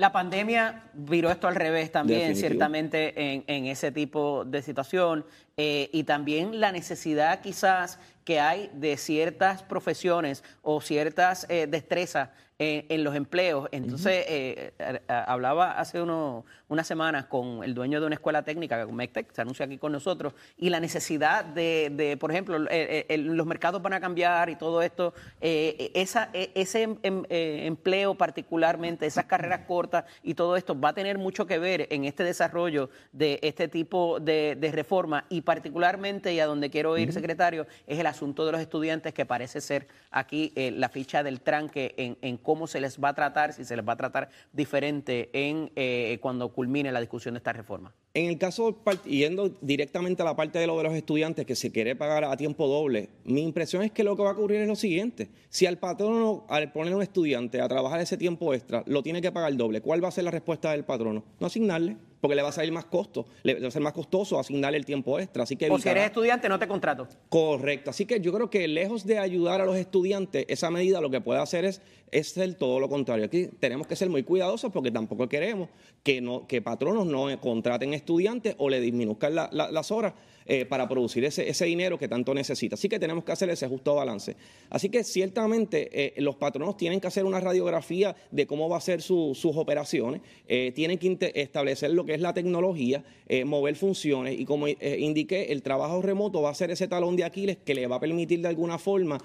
La 0.00 0.12
pandemia 0.12 0.84
viró 0.94 1.30
esto 1.30 1.46
al 1.46 1.54
revés 1.54 1.92
también, 1.92 2.34
ciertamente, 2.34 3.12
en, 3.34 3.44
en, 3.46 3.66
ese 3.66 3.92
tipo 3.92 4.46
de 4.46 4.62
situación. 4.62 5.26
Eh, 5.58 5.90
y 5.92 6.04
también 6.04 6.58
la 6.58 6.72
necesidad 6.72 7.42
quizás 7.42 7.98
que 8.24 8.40
hay 8.40 8.70
de 8.72 8.96
ciertas 8.96 9.62
profesiones 9.62 10.42
o 10.62 10.80
ciertas 10.80 11.44
eh, 11.50 11.66
destrezas 11.68 12.30
en, 12.60 13.02
los 13.04 13.14
empleos. 13.14 13.68
Entonces, 13.72 14.24
eh, 14.28 14.72
hablaba 15.08 15.72
hace 15.72 16.00
uno, 16.00 16.44
unas 16.68 16.86
semanas 16.86 17.24
con 17.26 17.64
el 17.64 17.74
dueño 17.74 18.00
de 18.00 18.06
una 18.06 18.14
escuela 18.14 18.42
técnica, 18.42 18.86
MECTEC, 18.86 19.32
se 19.32 19.40
anuncia 19.40 19.64
aquí 19.64 19.78
con 19.78 19.92
nosotros, 19.92 20.34
y 20.58 20.68
la 20.68 20.78
necesidad 20.78 21.44
de, 21.44 22.16
por 22.20 22.30
ejemplo, 22.30 22.58
los 22.58 23.46
mercados 23.46 23.80
van 23.80 23.94
a 23.94 24.00
cambiar 24.00 24.50
y 24.50 24.56
todo 24.56 24.82
esto, 24.82 25.14
esa, 25.40 26.28
e, 26.32 26.52
ese 26.54 26.82
em, 26.82 26.96
em, 27.02 27.24
empleo 27.30 28.14
particularmente, 28.14 29.06
esas 29.06 29.24
carreras 29.24 29.62
cortas 29.66 30.04
y 30.22 30.34
todo 30.34 30.56
esto 30.56 30.78
va 30.78 30.90
a 30.90 30.94
tener 30.94 31.18
mucho 31.18 31.46
que 31.46 31.58
ver 31.58 31.88
en 31.90 32.04
este 32.04 32.24
desarrollo 32.24 32.90
de 33.12 33.38
este 33.42 33.68
tipo 33.68 34.20
de, 34.20 34.56
de 34.58 34.72
reforma. 34.72 35.24
Y 35.28 35.40
particularmente, 35.40 36.34
y 36.34 36.40
a 36.40 36.46
donde 36.46 36.70
quiero 36.70 36.96
ir, 36.98 37.12
secretario, 37.12 37.66
es 37.86 37.98
el 37.98 38.06
asunto 38.06 38.44
de 38.44 38.52
los 38.52 38.60
estudiantes, 38.60 39.14
que 39.14 39.26
parece 39.26 39.60
ser 39.60 39.88
aquí 40.10 40.52
eh, 40.56 40.70
la 40.70 40.88
ficha 40.88 41.22
del 41.22 41.40
tranque 41.40 41.94
en, 41.96 42.18
en, 42.20 42.36
cómo 42.50 42.66
se 42.66 42.80
les 42.80 42.98
va 42.98 43.10
a 43.10 43.14
tratar, 43.14 43.52
si 43.52 43.64
se 43.64 43.76
les 43.76 43.88
va 43.88 43.92
a 43.92 43.96
tratar 43.96 44.28
diferente 44.52 45.30
en 45.32 45.70
eh, 45.76 46.18
cuando 46.20 46.48
culmine 46.48 46.90
la 46.90 46.98
discusión 46.98 47.34
de 47.34 47.38
esta 47.38 47.52
reforma. 47.52 47.94
En 48.12 48.26
el 48.26 48.38
caso, 48.38 48.82
yendo 49.04 49.50
directamente 49.60 50.22
a 50.22 50.24
la 50.24 50.34
parte 50.34 50.58
de 50.58 50.66
lo 50.66 50.76
de 50.76 50.82
los 50.82 50.94
estudiantes 50.94 51.46
que 51.46 51.54
se 51.54 51.70
quiere 51.70 51.94
pagar 51.94 52.24
a 52.24 52.36
tiempo 52.36 52.66
doble, 52.66 53.08
mi 53.22 53.42
impresión 53.42 53.84
es 53.84 53.92
que 53.92 54.02
lo 54.02 54.16
que 54.16 54.24
va 54.24 54.30
a 54.30 54.32
ocurrir 54.32 54.62
es 54.62 54.66
lo 54.66 54.74
siguiente. 54.74 55.30
Si 55.48 55.64
al 55.64 55.78
patrono, 55.78 56.44
al 56.48 56.72
poner 56.72 56.92
a 56.92 56.96
un 56.96 57.02
estudiante 57.02 57.60
a 57.60 57.68
trabajar 57.68 58.00
ese 58.00 58.16
tiempo 58.16 58.52
extra, 58.52 58.82
lo 58.86 59.04
tiene 59.04 59.22
que 59.22 59.30
pagar 59.30 59.54
doble, 59.56 59.80
¿cuál 59.80 60.02
va 60.02 60.08
a 60.08 60.10
ser 60.10 60.24
la 60.24 60.32
respuesta 60.32 60.72
del 60.72 60.82
patrono? 60.84 61.22
No 61.38 61.46
asignarle 61.46 61.98
porque 62.20 62.34
le 62.34 62.42
va 62.42 62.50
a 62.50 62.52
salir 62.52 62.72
más 62.72 62.84
costo, 62.84 63.26
le 63.42 63.58
va 63.58 63.68
a 63.68 63.70
ser 63.70 63.82
más 63.82 63.92
costoso 63.92 64.38
asignarle 64.38 64.78
el 64.78 64.84
tiempo 64.84 65.18
extra. 65.18 65.44
Así 65.44 65.56
que 65.56 65.70
o 65.70 65.78
si 65.78 65.88
eres 65.88 66.04
estudiante, 66.04 66.48
no 66.48 66.58
te 66.58 66.68
contrato. 66.68 67.08
Correcto. 67.28 67.90
Así 67.90 68.06
que 68.06 68.20
yo 68.20 68.32
creo 68.32 68.50
que 68.50 68.68
lejos 68.68 69.06
de 69.06 69.18
ayudar 69.18 69.60
a 69.60 69.64
los 69.64 69.76
estudiantes, 69.76 70.44
esa 70.48 70.70
medida 70.70 71.00
lo 71.00 71.10
que 71.10 71.20
puede 71.20 71.40
hacer 71.40 71.64
es 71.64 71.80
es 72.12 72.28
ser 72.28 72.54
todo 72.54 72.80
lo 72.80 72.88
contrario. 72.88 73.24
Aquí 73.24 73.48
tenemos 73.58 73.86
que 73.86 73.96
ser 73.96 74.08
muy 74.08 74.22
cuidadosos 74.22 74.72
porque 74.72 74.90
tampoco 74.90 75.28
queremos 75.28 75.68
que, 76.02 76.20
no, 76.20 76.46
que 76.46 76.62
patronos 76.62 77.06
no 77.06 77.28
contraten 77.40 77.94
estudiantes 77.94 78.54
o 78.58 78.68
le 78.68 78.80
disminuzcan 78.80 79.34
las 79.34 79.90
horas 79.90 80.14
eh, 80.46 80.64
para 80.64 80.88
producir 80.88 81.24
ese, 81.24 81.48
ese, 81.48 81.66
dinero 81.66 81.96
que 81.96 82.08
tanto 82.08 82.34
necesita. 82.34 82.74
Así 82.74 82.88
que 82.88 82.98
tenemos 82.98 83.22
que 83.22 83.30
hacer 83.30 83.48
ese 83.50 83.68
justo 83.68 83.94
balance. 83.94 84.34
Así 84.70 84.88
que 84.88 85.04
ciertamente 85.04 85.88
eh, 85.92 86.20
los 86.20 86.34
patronos 86.34 86.76
tienen 86.76 86.98
que 86.98 87.06
hacer 87.06 87.24
una 87.24 87.38
radiografía 87.38 88.16
de 88.32 88.46
cómo 88.48 88.68
va 88.68 88.78
a 88.78 88.80
ser 88.80 89.00
sus 89.00 89.44
operaciones, 89.44 90.22
eh, 90.48 90.72
tienen 90.74 90.98
que 90.98 91.32
establecer 91.36 91.92
lo 91.92 92.04
que 92.04 92.14
es 92.14 92.20
la 92.20 92.34
tecnología, 92.34 93.04
mover 93.44 93.76
funciones 93.76 94.40
y 94.40 94.44
como 94.44 94.66
indiqué, 94.66 95.52
el 95.52 95.62
trabajo 95.62 96.02
remoto 96.02 96.42
va 96.42 96.50
a 96.50 96.54
ser 96.54 96.72
ese 96.72 96.88
talón 96.88 97.14
de 97.14 97.22
Aquiles 97.22 97.58
que 97.58 97.74
le 97.74 97.86
va 97.86 97.96
a 97.96 98.00
permitir 98.00 98.40
de 98.40 98.48
alguna 98.48 98.76
forma 98.76 99.18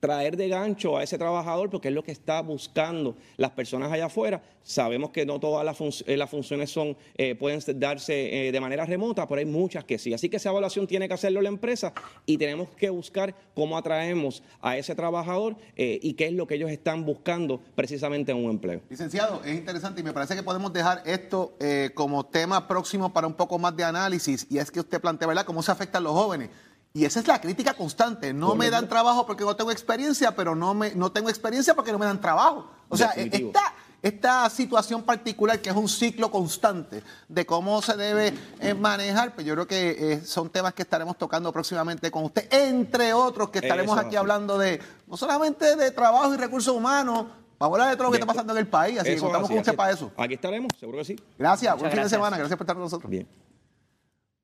traer 0.00 0.36
de 0.36 0.48
gancho 0.48 0.96
a 0.96 1.02
ese 1.02 1.18
trabajador 1.18 1.68
porque 1.70 1.88
es 1.88 1.94
lo 1.94 2.02
que 2.02 2.10
está 2.10 2.40
buscando 2.40 3.16
las 3.36 3.50
personas 3.50 3.92
allá 3.92 4.06
afuera. 4.06 4.42
Sabemos 4.62 5.10
que 5.10 5.26
no 5.26 5.38
todas 5.38 5.64
las, 5.64 6.02
eh, 6.06 6.26
funciones 6.26 6.70
son, 6.70 6.96
eh, 7.16 7.34
pueden 7.34 7.60
darse 7.78 8.48
eh, 8.48 8.52
de 8.52 8.60
manera 8.60 8.86
remota, 8.86 9.28
pero 9.28 9.40
hay 9.40 9.44
muchas 9.44 9.84
que 9.84 9.98
sí. 9.98 10.14
Así 10.14 10.28
que 10.28 10.38
esa 10.38 10.50
evaluación 10.50 10.86
tiene 10.86 11.06
que 11.06 11.14
hacerlo 11.14 11.42
la 11.42 11.48
empresa 11.48 11.92
y 12.24 12.38
tenemos 12.38 12.68
que 12.70 12.88
buscar 12.88 13.34
cómo 13.54 13.76
atraemos 13.76 14.42
a 14.60 14.76
ese 14.76 14.94
trabajador 14.94 15.56
y 15.76 16.14
qué 16.14 16.26
es 16.26 16.32
lo 16.32 16.46
que 16.46 16.54
ellos 16.54 16.70
están 16.70 17.04
buscando 17.04 17.60
precisamente 17.74 18.32
en 18.32 18.38
un 18.38 18.50
empleo. 18.50 18.80
Licenciado, 18.88 19.42
es 19.44 19.54
interesante 19.54 20.00
y 20.00 20.04
me 20.04 20.12
parece 20.12 20.34
que 20.34 20.42
podemos 20.42 20.72
dejar 20.72 21.02
esto 21.04 21.54
como 21.94 22.24
tema 22.24 22.66
próximo 22.66 23.12
para 23.12 23.26
un 23.26 23.34
poco 23.34 23.58
más 23.58 23.76
de 23.76 23.84
análisis 23.84 24.46
y 24.48 24.58
es 24.58 24.70
que 24.70 24.80
usted 24.80 25.00
plantea, 25.00 25.28
¿verdad?, 25.28 25.44
cómo 25.44 25.62
se 25.62 25.72
afectan 25.72 26.02
los 26.04 26.12
jóvenes. 26.12 26.50
Y 26.92 27.04
esa 27.04 27.20
es 27.20 27.28
la 27.28 27.40
crítica 27.40 27.74
constante. 27.74 28.32
No 28.32 28.56
me 28.56 28.68
dan 28.68 28.88
trabajo 28.88 29.24
porque 29.24 29.44
no 29.44 29.54
tengo 29.54 29.70
experiencia, 29.70 30.34
pero 30.34 30.56
no, 30.56 30.74
me, 30.74 30.94
no 30.94 31.12
tengo 31.12 31.28
experiencia 31.28 31.74
porque 31.74 31.92
no 31.92 31.98
me 31.98 32.06
dan 32.06 32.20
trabajo. 32.20 32.68
O 32.88 32.96
sea, 32.96 33.10
esta, 33.10 33.74
esta 34.02 34.50
situación 34.50 35.04
particular, 35.04 35.60
que 35.60 35.70
es 35.70 35.76
un 35.76 35.88
ciclo 35.88 36.32
constante 36.32 37.04
de 37.28 37.46
cómo 37.46 37.80
se 37.80 37.96
debe 37.96 38.34
eh, 38.58 38.74
manejar, 38.74 39.34
pues 39.34 39.46
yo 39.46 39.54
creo 39.54 39.66
que 39.68 40.14
eh, 40.14 40.24
son 40.24 40.50
temas 40.50 40.74
que 40.74 40.82
estaremos 40.82 41.16
tocando 41.16 41.52
próximamente 41.52 42.10
con 42.10 42.24
usted, 42.24 42.52
entre 42.52 43.14
otros 43.14 43.50
que 43.50 43.60
estaremos 43.60 43.96
aquí 43.96 44.16
hablando 44.16 44.58
de, 44.58 44.80
no 45.06 45.16
solamente 45.16 45.76
de 45.76 45.92
trabajo 45.92 46.34
y 46.34 46.36
recursos 46.36 46.74
humanos, 46.74 47.26
Vamos 47.60 47.78
a 47.78 47.82
hablar 47.82 47.90
de 47.90 47.96
todo 47.98 48.06
lo 48.06 48.12
que 48.12 48.16
está 48.16 48.26
pasando 48.26 48.54
en 48.54 48.58
el 48.60 48.68
país, 48.68 48.98
así 48.98 49.16
que 49.16 49.20
contamos 49.20 49.46
con 49.46 49.58
usted 49.58 49.76
para 49.76 49.92
eso. 49.92 50.10
Aquí 50.16 50.32
estaremos, 50.32 50.72
seguro 50.80 50.96
que 50.96 51.04
sí. 51.04 51.16
Gracias, 51.38 51.78
buen 51.78 51.92
fin 51.92 52.02
de 52.04 52.08
semana, 52.08 52.38
gracias 52.38 52.56
por 52.56 52.64
estar 52.64 52.74
con 52.74 52.84
nosotros. 52.84 53.10
Bien. 53.10 53.28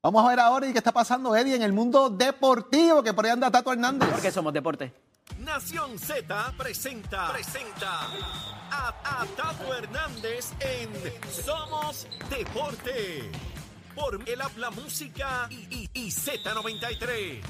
Vamos 0.07 0.23
a 0.23 0.29
ver 0.29 0.39
ahora 0.39 0.71
qué 0.71 0.77
está 0.77 0.93
pasando, 0.93 1.35
Eddie, 1.35 1.57
en 1.57 1.63
el 1.63 1.73
mundo 1.73 2.09
deportivo, 2.09 3.03
que 3.03 3.13
por 3.13 3.25
ahí 3.25 3.31
anda 3.31 3.51
Tato 3.51 3.73
Hernández. 3.73 4.07
Porque 4.09 4.31
somos 4.31 4.53
deporte. 4.53 4.93
Nación 5.39 5.99
Z 5.99 6.53
presenta, 6.57 7.33
presenta 7.33 8.07
a, 8.71 9.25
Tato 9.35 9.73
Hernández 9.73 10.53
en 10.61 10.89
Somos 11.29 12.07
Deporte. 12.29 13.29
Por 13.93 14.21
el 14.25 14.41
habla 14.41 14.71
música 14.71 15.49
y, 15.49 15.89
y 15.93 16.09
Z93. 16.09 17.41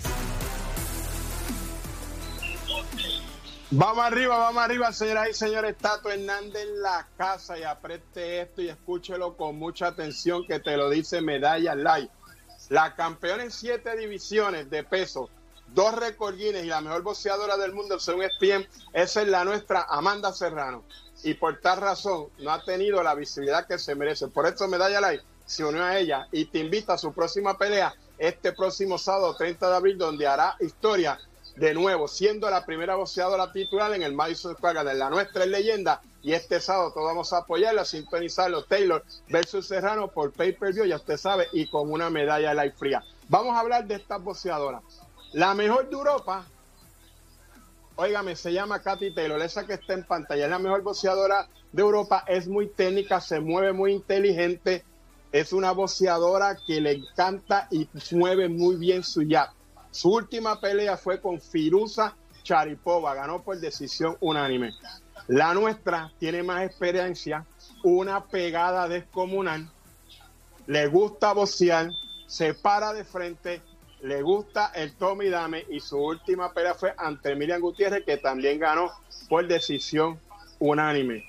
Vamos 3.70 4.04
arriba, 4.04 4.36
vamos 4.36 4.64
arriba, 4.64 4.92
señoras 4.94 5.30
y 5.30 5.34
señores. 5.36 5.78
Tato 5.78 6.10
Hernández 6.10 6.64
en 6.64 6.82
la 6.82 7.08
casa 7.18 7.56
y 7.60 7.62
apriete 7.62 8.42
esto 8.42 8.64
y 8.64 8.70
escúchelo 8.70 9.38
con 9.38 9.60
mucha 9.60 9.86
atención 9.90 10.48
que 10.48 10.60
te 10.60 10.76
lo 10.76 10.90
dice 10.90 11.22
Medalla 11.22 11.76
Live. 11.76 12.10
La 12.70 12.96
campeona 12.96 13.44
en 13.44 13.52
siete 13.52 13.96
divisiones 13.96 14.70
de 14.70 14.84
peso, 14.84 15.30
dos 15.74 15.96
recordines 15.96 16.66
y 16.66 16.68
la 16.68 16.82
mejor 16.82 17.02
boxeadora 17.02 17.56
del 17.56 17.74
mundo 17.74 18.00
según 18.00 18.24
ESPN, 18.24 18.68
esa 18.94 19.22
es 19.22 19.28
la 19.30 19.46
nuestra 19.46 19.86
Amanda 19.90 20.34
Serrano. 20.34 20.84
Y 21.24 21.34
por 21.36 21.62
tal 21.62 21.80
razón 21.80 22.28
no 22.40 22.52
ha 22.52 22.64
tenido 22.64 23.02
la 23.02 23.16
visibilidad 23.16 23.66
que 23.66 23.80
se 23.80 23.96
merece. 23.96 24.28
Por 24.28 24.46
eso 24.46 24.68
Medalla 24.68 25.00
Live 25.12 25.24
se 25.46 25.64
unió 25.64 25.84
a 25.84 25.98
ella 25.98 26.28
y 26.32 26.46
te 26.46 26.60
invita 26.60 26.94
a 26.94 26.98
su 26.98 27.14
próxima 27.14 27.58
pelea 27.58 27.96
este 28.18 28.52
próximo 28.52 28.98
sábado 28.98 29.36
30 29.36 29.70
de 29.70 29.76
abril 29.76 29.98
donde 29.98 30.28
hará 30.28 30.56
historia 30.60 31.18
de 31.56 31.74
nuevo, 31.74 32.08
siendo 32.08 32.50
la 32.50 32.66
primera 32.66 32.96
boxeadora 32.96 33.52
titular 33.52 33.94
en 33.94 34.04
el 34.04 34.14
Madison 34.14 34.56
Square 34.56 34.76
Garden. 34.76 35.00
La 35.00 35.10
nuestra 35.10 35.44
es 35.44 35.50
leyenda 35.50 36.02
y 36.28 36.34
este 36.34 36.60
sábado 36.60 36.92
todos 36.92 37.08
vamos 37.08 37.32
a 37.32 37.38
apoyarla, 37.38 37.86
sintonizarlo 37.86 38.66
Taylor 38.66 39.02
versus 39.30 39.66
Serrano 39.66 40.10
por 40.10 40.34
pay-per-view, 40.34 40.84
ya 40.84 40.98
usted 40.98 41.16
sabe, 41.16 41.48
y 41.54 41.70
con 41.70 41.90
una 41.90 42.10
medalla 42.10 42.50
de 42.50 42.56
la 42.56 42.70
fría. 42.74 43.02
Vamos 43.30 43.56
a 43.56 43.62
hablar 43.62 43.88
de 43.88 43.96
estas 43.96 44.22
boxeadoras. 44.22 44.84
La 45.32 45.54
mejor 45.54 45.88
de 45.88 45.96
Europa, 45.96 46.46
óigame, 47.96 48.36
se 48.36 48.52
llama 48.52 48.82
Katy 48.82 49.14
Taylor, 49.14 49.42
esa 49.42 49.66
que 49.66 49.76
está 49.76 49.94
en 49.94 50.04
pantalla, 50.04 50.44
es 50.44 50.52
la 50.52 50.60
mejor 50.60 50.82
boxeadora 50.82 51.48
de 51.72 51.82
Europa, 51.82 52.26
es 52.28 52.46
muy 52.50 52.68
técnica, 52.68 53.22
se 53.22 53.40
mueve 53.40 53.72
muy 53.72 53.94
inteligente, 53.94 54.84
es 55.32 55.54
una 55.54 55.72
boxeadora 55.72 56.58
que 56.68 56.82
le 56.82 56.92
encanta 56.92 57.70
y 57.72 57.88
mueve 58.12 58.50
muy 58.50 58.76
bien 58.76 59.02
su 59.02 59.26
jab. 59.26 59.48
Su 59.92 60.12
última 60.12 60.60
pelea 60.60 60.98
fue 60.98 61.22
con 61.22 61.40
Firuza 61.40 62.18
Charipova, 62.44 63.14
ganó 63.14 63.42
por 63.44 63.58
decisión 63.60 64.18
unánime. 64.20 64.74
La 65.28 65.54
nuestra 65.54 66.12
tiene 66.20 66.42
más 66.42 66.64
experiencia, 66.64 67.46
una 67.84 68.26
pegada 68.26 68.88
descomunal, 68.88 69.70
le 70.68 70.88
gusta 70.88 71.34
boxear, 71.34 71.90
se 72.28 72.54
para 72.54 72.94
de 72.94 73.04
frente, 73.04 73.62
le 74.02 74.22
gusta 74.22 74.72
el 74.74 74.94
Tommy 74.96 75.30
Dame 75.30 75.66
y 75.70 75.80
su 75.80 75.98
última 75.98 76.54
pelea 76.54 76.74
fue 76.74 76.94
ante 76.98 77.36
Miriam 77.36 77.60
Gutiérrez, 77.60 78.06
que 78.06 78.18
también 78.18 78.60
ganó 78.60 78.92
por 79.28 79.46
decisión 79.48 80.20
unánime. 80.60 81.26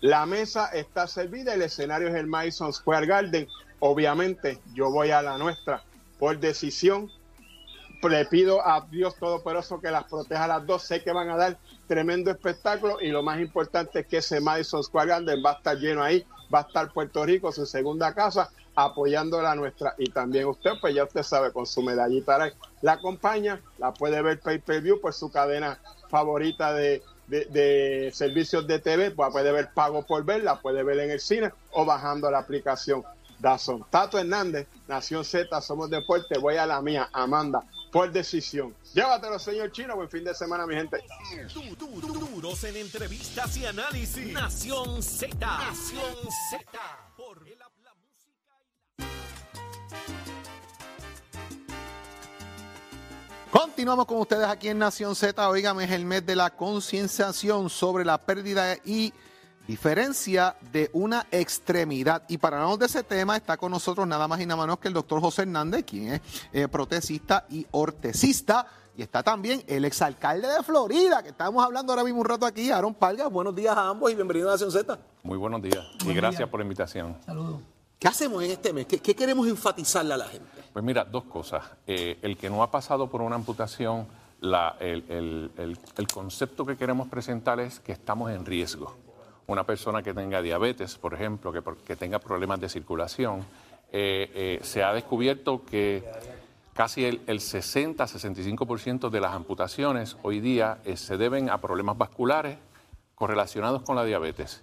La 0.00 0.24
mesa 0.24 0.68
está 0.68 1.06
servida, 1.06 1.54
el 1.54 1.62
escenario 1.62 2.08
es 2.08 2.14
el 2.14 2.26
Madison 2.26 2.72
Square 2.72 3.06
Garden. 3.06 3.48
Obviamente, 3.80 4.58
yo 4.72 4.90
voy 4.90 5.10
a 5.10 5.20
la 5.20 5.36
nuestra 5.36 5.82
por 6.18 6.38
decisión 6.38 7.10
le 8.08 8.24
pido 8.26 8.66
a 8.66 8.86
Dios 8.90 9.16
Todopoderoso 9.16 9.80
que 9.80 9.90
las 9.90 10.04
proteja 10.04 10.44
a 10.44 10.48
las 10.48 10.66
dos. 10.66 10.82
Sé 10.82 11.02
que 11.02 11.12
van 11.12 11.30
a 11.30 11.36
dar 11.36 11.58
tremendo 11.86 12.30
espectáculo 12.30 12.98
y 13.00 13.08
lo 13.08 13.22
más 13.22 13.40
importante 13.40 14.00
es 14.00 14.06
que 14.06 14.18
ese 14.18 14.40
Madison 14.40 14.82
Square 14.82 15.08
Garden 15.08 15.42
va 15.44 15.52
a 15.52 15.54
estar 15.54 15.76
lleno 15.76 16.02
ahí. 16.02 16.26
Va 16.52 16.60
a 16.60 16.62
estar 16.62 16.92
Puerto 16.92 17.24
Rico, 17.24 17.50
su 17.50 17.66
segunda 17.66 18.14
casa, 18.14 18.50
apoyando 18.76 19.42
la 19.42 19.54
nuestra. 19.54 19.94
Y 19.98 20.10
también 20.10 20.46
usted, 20.46 20.72
pues 20.80 20.94
ya 20.94 21.04
usted 21.04 21.22
sabe, 21.22 21.52
con 21.52 21.66
su 21.66 21.82
medallita 21.82 22.52
la 22.82 22.92
acompaña, 22.92 23.60
la 23.78 23.92
puede 23.92 24.22
ver 24.22 24.38
pay 24.38 24.58
per 24.58 24.80
view 24.80 25.00
por 25.00 25.12
su 25.12 25.30
cadena 25.30 25.80
favorita 26.08 26.72
de, 26.72 27.02
de, 27.26 28.10
servicios 28.14 28.66
de 28.66 28.78
TV, 28.78 29.10
puede 29.10 29.50
ver 29.50 29.70
pago 29.74 30.06
por 30.06 30.24
ver, 30.24 30.44
la 30.44 30.60
puede 30.60 30.84
ver 30.84 31.00
en 31.00 31.10
el 31.10 31.20
cine 31.20 31.50
o 31.72 31.84
bajando 31.84 32.30
la 32.30 32.38
aplicación 32.38 33.02
Dazón. 33.40 33.84
Tato 33.90 34.18
Hernández, 34.18 34.68
Nación 34.86 35.24
Z, 35.24 35.60
somos 35.60 35.90
deporte, 35.90 36.38
voy 36.38 36.56
a 36.56 36.66
la 36.66 36.80
mía, 36.80 37.08
Amanda 37.12 37.64
por 37.92 38.10
decisión. 38.12 38.74
Llévatelo, 38.94 39.38
señor 39.38 39.72
Chino. 39.72 39.96
Buen 39.96 40.08
fin 40.08 40.24
de 40.24 40.34
semana, 40.34 40.66
mi 40.66 40.74
gente. 40.74 41.02
Duros 41.78 42.64
en 42.64 42.76
entrevistas 42.76 43.56
y 43.56 43.66
análisis. 43.66 44.32
Nación 44.32 45.02
Z. 45.02 45.36
Nación 45.38 46.14
Z. 46.50 46.64
Por 47.16 47.38
habla 47.38 47.94
música 47.94 49.06
Continuamos 53.50 54.06
con 54.06 54.18
ustedes 54.18 54.46
aquí 54.46 54.68
en 54.68 54.78
Nación 54.78 55.14
Z. 55.14 55.48
Oígame, 55.48 55.84
es 55.84 55.90
el 55.90 56.04
mes 56.04 56.26
de 56.26 56.36
la 56.36 56.50
concienciación 56.50 57.70
sobre 57.70 58.04
la 58.04 58.18
pérdida 58.18 58.76
y 58.84 59.12
diferencia 59.66 60.56
de 60.72 60.90
una 60.92 61.26
extremidad. 61.30 62.22
Y 62.28 62.38
para 62.38 62.56
hablarnos 62.56 62.78
de 62.78 62.86
ese 62.86 63.02
tema 63.02 63.36
está 63.36 63.56
con 63.56 63.72
nosotros 63.72 64.06
nada 64.06 64.28
más 64.28 64.40
y 64.40 64.46
nada 64.46 64.62
menos 64.62 64.78
que 64.78 64.88
el 64.88 64.94
doctor 64.94 65.20
José 65.20 65.42
Hernández, 65.42 65.84
quien 65.84 66.14
es 66.14 66.20
eh, 66.52 66.68
protecista 66.68 67.46
y 67.50 67.66
ortesista. 67.72 68.66
Y 68.96 69.02
está 69.02 69.22
también 69.22 69.62
el 69.66 69.84
exalcalde 69.84 70.48
de 70.48 70.62
Florida, 70.62 71.22
que 71.22 71.28
estamos 71.28 71.62
hablando 71.62 71.92
ahora 71.92 72.02
mismo 72.02 72.20
un 72.20 72.26
rato 72.26 72.46
aquí, 72.46 72.70
Aaron 72.70 72.94
Palga. 72.94 73.26
Buenos 73.26 73.54
días 73.54 73.76
a 73.76 73.90
ambos 73.90 74.10
y 74.10 74.14
bienvenidos 74.14 74.48
a 74.48 74.52
Nación 74.52 74.72
Z. 74.72 74.98
Muy 75.22 75.36
buenos 75.36 75.60
días 75.60 75.84
y 76.06 76.14
gracias 76.14 76.48
por 76.48 76.60
la 76.60 76.64
invitación. 76.64 77.16
Saludos. 77.26 77.60
¿Qué 77.98 78.08
hacemos 78.08 78.42
en 78.42 78.52
este 78.52 78.72
mes? 78.72 78.86
¿Qué, 78.86 78.98
queremos 78.98 79.48
enfatizarle 79.48 80.14
a 80.14 80.16
la 80.16 80.26
gente? 80.26 80.46
Pues 80.72 80.84
mira, 80.84 81.04
dos 81.04 81.24
cosas. 81.24 81.64
Eh, 81.86 82.18
el 82.22 82.38
que 82.38 82.48
no 82.48 82.62
ha 82.62 82.70
pasado 82.70 83.08
por 83.08 83.20
una 83.20 83.36
amputación, 83.36 84.06
el, 84.80 85.50
el 85.58 86.08
concepto 86.12 86.64
que 86.64 86.76
queremos 86.76 87.08
presentar 87.08 87.58
es 87.60 87.80
que 87.80 87.92
estamos 87.92 88.30
en 88.30 88.44
riesgo 88.46 88.94
una 89.46 89.64
persona 89.64 90.02
que 90.02 90.12
tenga 90.12 90.42
diabetes, 90.42 90.96
por 90.96 91.14
ejemplo, 91.14 91.52
que, 91.52 91.96
tenga 91.96 92.18
problemas 92.18 92.60
de 92.60 92.68
circulación, 92.68 93.44
eh, 93.92 94.30
eh, 94.34 94.60
se 94.62 94.82
ha 94.82 94.92
descubierto 94.92 95.64
que 95.64 96.02
casi 96.74 97.04
el, 97.04 97.24
60-65% 97.24 99.08
de 99.08 99.20
las 99.20 99.32
amputaciones 99.32 100.16
hoy 100.22 100.40
día 100.40 100.78
eh, 100.84 100.96
se 100.96 101.16
deben 101.16 101.48
a 101.48 101.58
problemas 101.58 101.96
vasculares 101.96 102.58
correlacionados 103.14 103.82
con 103.82 103.96
la 103.96 104.04
diabetes. 104.04 104.62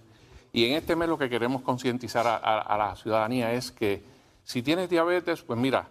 Y 0.52 0.66
en 0.66 0.74
este 0.74 0.94
mes 0.94 1.08
lo 1.08 1.18
que 1.18 1.28
queremos 1.28 1.62
concientizar 1.62 2.26
a, 2.26 2.76
la 2.76 2.94
ciudadanía 2.94 3.52
es 3.52 3.72
que 3.72 4.04
si 4.44 4.62
tienes 4.62 4.88
diabetes, 4.88 5.42
pues 5.42 5.58
mira, 5.58 5.88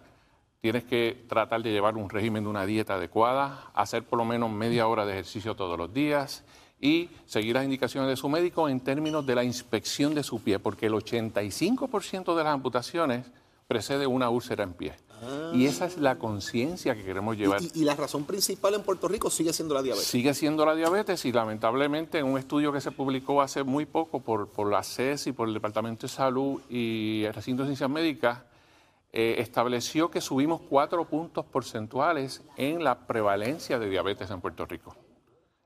tienes 0.62 0.84
que 0.84 1.26
tratar 1.28 1.62
de 1.62 1.70
llevar 1.70 1.96
un 1.96 2.08
régimen 2.08 2.44
de 2.44 2.48
una 2.48 2.64
dieta 2.64 2.94
adecuada, 2.94 3.70
hacer 3.74 4.04
por 4.04 4.18
lo 4.18 4.24
menos 4.24 4.50
media 4.50 4.86
hora 4.86 5.04
de 5.04 5.12
ejercicio 5.12 5.54
todos 5.54 5.76
los 5.76 5.92
días 5.92 6.44
y 6.84 7.08
seguir 7.24 7.54
las 7.54 7.64
indicaciones 7.64 8.10
de 8.10 8.16
su 8.16 8.28
médico 8.28 8.68
en 8.68 8.78
términos 8.78 9.24
de 9.24 9.34
la 9.34 9.42
inspección 9.42 10.14
de 10.14 10.22
su 10.22 10.42
pie, 10.42 10.58
porque 10.58 10.84
el 10.84 10.92
85% 10.92 12.36
de 12.36 12.44
las 12.44 12.52
amputaciones 12.52 13.24
precede 13.66 14.06
una 14.06 14.28
úlcera 14.28 14.64
en 14.64 14.74
pie. 14.74 14.94
Y 15.54 15.64
esa 15.64 15.86
es 15.86 15.96
la 15.96 16.18
conciencia 16.18 16.94
que 16.94 17.02
queremos 17.02 17.38
llevar. 17.38 17.62
Y, 17.72 17.84
la 17.84 17.96
razón 17.96 18.26
principal 18.26 18.74
en 18.74 18.82
Puerto 18.82 19.08
Rico 19.08 19.30
sigue 19.30 19.54
siendo 19.54 19.72
la 19.72 19.80
diabetes. 19.80 20.06
Sigue 20.06 20.34
siendo 20.34 20.66
la 20.66 20.74
diabetes 20.74 21.24
y 21.24 21.32
lamentablemente 21.32 22.18
en 22.18 22.26
un 22.26 22.36
estudio 22.38 22.70
que 22.70 22.82
se 22.82 22.90
publicó 22.90 23.40
hace 23.40 23.62
muy 23.62 23.86
poco 23.86 24.20
por, 24.20 24.50
por 24.50 24.70
la 24.70 24.82
CES 24.82 25.28
y 25.28 25.32
por 25.32 25.48
el 25.48 25.54
Departamento 25.54 26.02
de 26.02 26.12
Salud 26.12 26.60
y 26.68 27.24
el 27.24 27.32
Recinto 27.32 27.62
de 27.62 27.68
Ciencias 27.68 27.88
Médicas, 27.88 28.40
eh, 29.10 29.36
estableció 29.38 30.10
que 30.10 30.20
subimos 30.20 30.60
cuatro 30.60 31.06
puntos 31.06 31.46
porcentuales 31.46 32.42
en 32.58 32.84
la 32.84 33.06
prevalencia 33.06 33.78
de 33.78 33.88
diabetes 33.88 34.30
en 34.30 34.42
Puerto 34.42 34.66
Rico. 34.66 34.94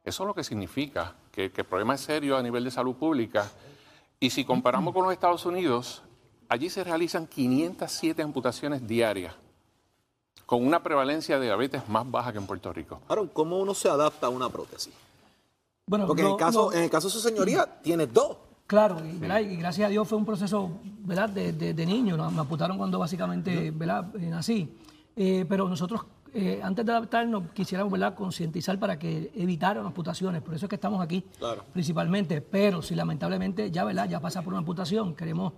Eso 0.08 0.22
es 0.22 0.26
lo 0.26 0.34
que 0.34 0.42
significa 0.42 1.14
que, 1.30 1.52
el 1.54 1.64
problema 1.64 1.94
es 1.94 2.00
serio 2.00 2.38
a 2.38 2.42
nivel 2.42 2.64
de 2.64 2.70
salud 2.70 2.94
pública. 2.94 3.46
Y 4.18 4.30
si 4.30 4.42
comparamos 4.42 4.94
con 4.94 5.04
los 5.04 5.12
Estados 5.12 5.44
Unidos, 5.44 6.02
allí 6.48 6.70
se 6.70 6.82
realizan 6.82 7.26
507 7.26 8.22
amputaciones 8.22 8.88
diarias, 8.88 9.34
con 10.46 10.66
una 10.66 10.82
prevalencia 10.82 11.38
de 11.38 11.44
diabetes 11.44 11.86
más 11.90 12.10
baja 12.10 12.32
que 12.32 12.38
en 12.38 12.46
Puerto 12.46 12.72
Rico. 12.72 13.02
Aaron, 13.06 13.28
¿cómo 13.28 13.58
uno 13.58 13.74
se 13.74 13.90
adapta 13.90 14.28
a 14.28 14.30
una 14.30 14.48
prótesis? 14.48 14.94
Bueno, 15.86 16.06
Porque 16.06 16.22
en, 16.22 16.28
el 16.28 16.36
caso, 16.36 16.72
en 16.72 16.84
el 16.84 16.90
caso 16.90 17.08
de 17.08 17.12
su 17.12 17.20
señoría, 17.20 17.66
tiene 17.82 18.06
dos. 18.06 18.38
Claro, 18.66 19.04
y, 19.04 19.18
gracias 19.56 19.86
a 19.86 19.90
Dios 19.90 20.08
fue 20.08 20.16
un 20.16 20.24
proceso 20.24 20.70
¿verdad? 21.00 21.28
De, 21.28 21.52
de, 21.52 21.86
niño, 21.86 22.16
me 22.30 22.40
amputaron 22.40 22.78
cuando 22.78 22.98
básicamente 22.98 23.70
¿verdad? 23.72 24.14
Eh, 24.16 24.30
nací. 24.30 24.74
Eh, 25.16 25.44
pero 25.48 25.68
nosotros 25.68 26.02
eh, 26.34 26.60
antes 26.62 26.84
de 26.84 26.92
adaptarnos, 26.92 27.50
quisiéramos 27.52 27.92
¿verdad? 27.92 28.14
concientizar 28.14 28.78
para 28.78 28.98
que 28.98 29.30
evitaran 29.34 29.84
amputaciones. 29.84 30.42
Por 30.42 30.54
eso 30.54 30.66
es 30.66 30.68
que 30.68 30.76
estamos 30.76 31.00
aquí, 31.00 31.24
principalmente. 31.72 32.40
Pero 32.40 32.82
si 32.82 32.94
lamentablemente 32.94 33.70
ya, 33.70 33.84
¿verdad? 33.84 34.08
ya 34.08 34.20
pasa 34.20 34.42
por 34.42 34.52
una 34.52 34.58
amputación, 34.58 35.14
queremos 35.14 35.54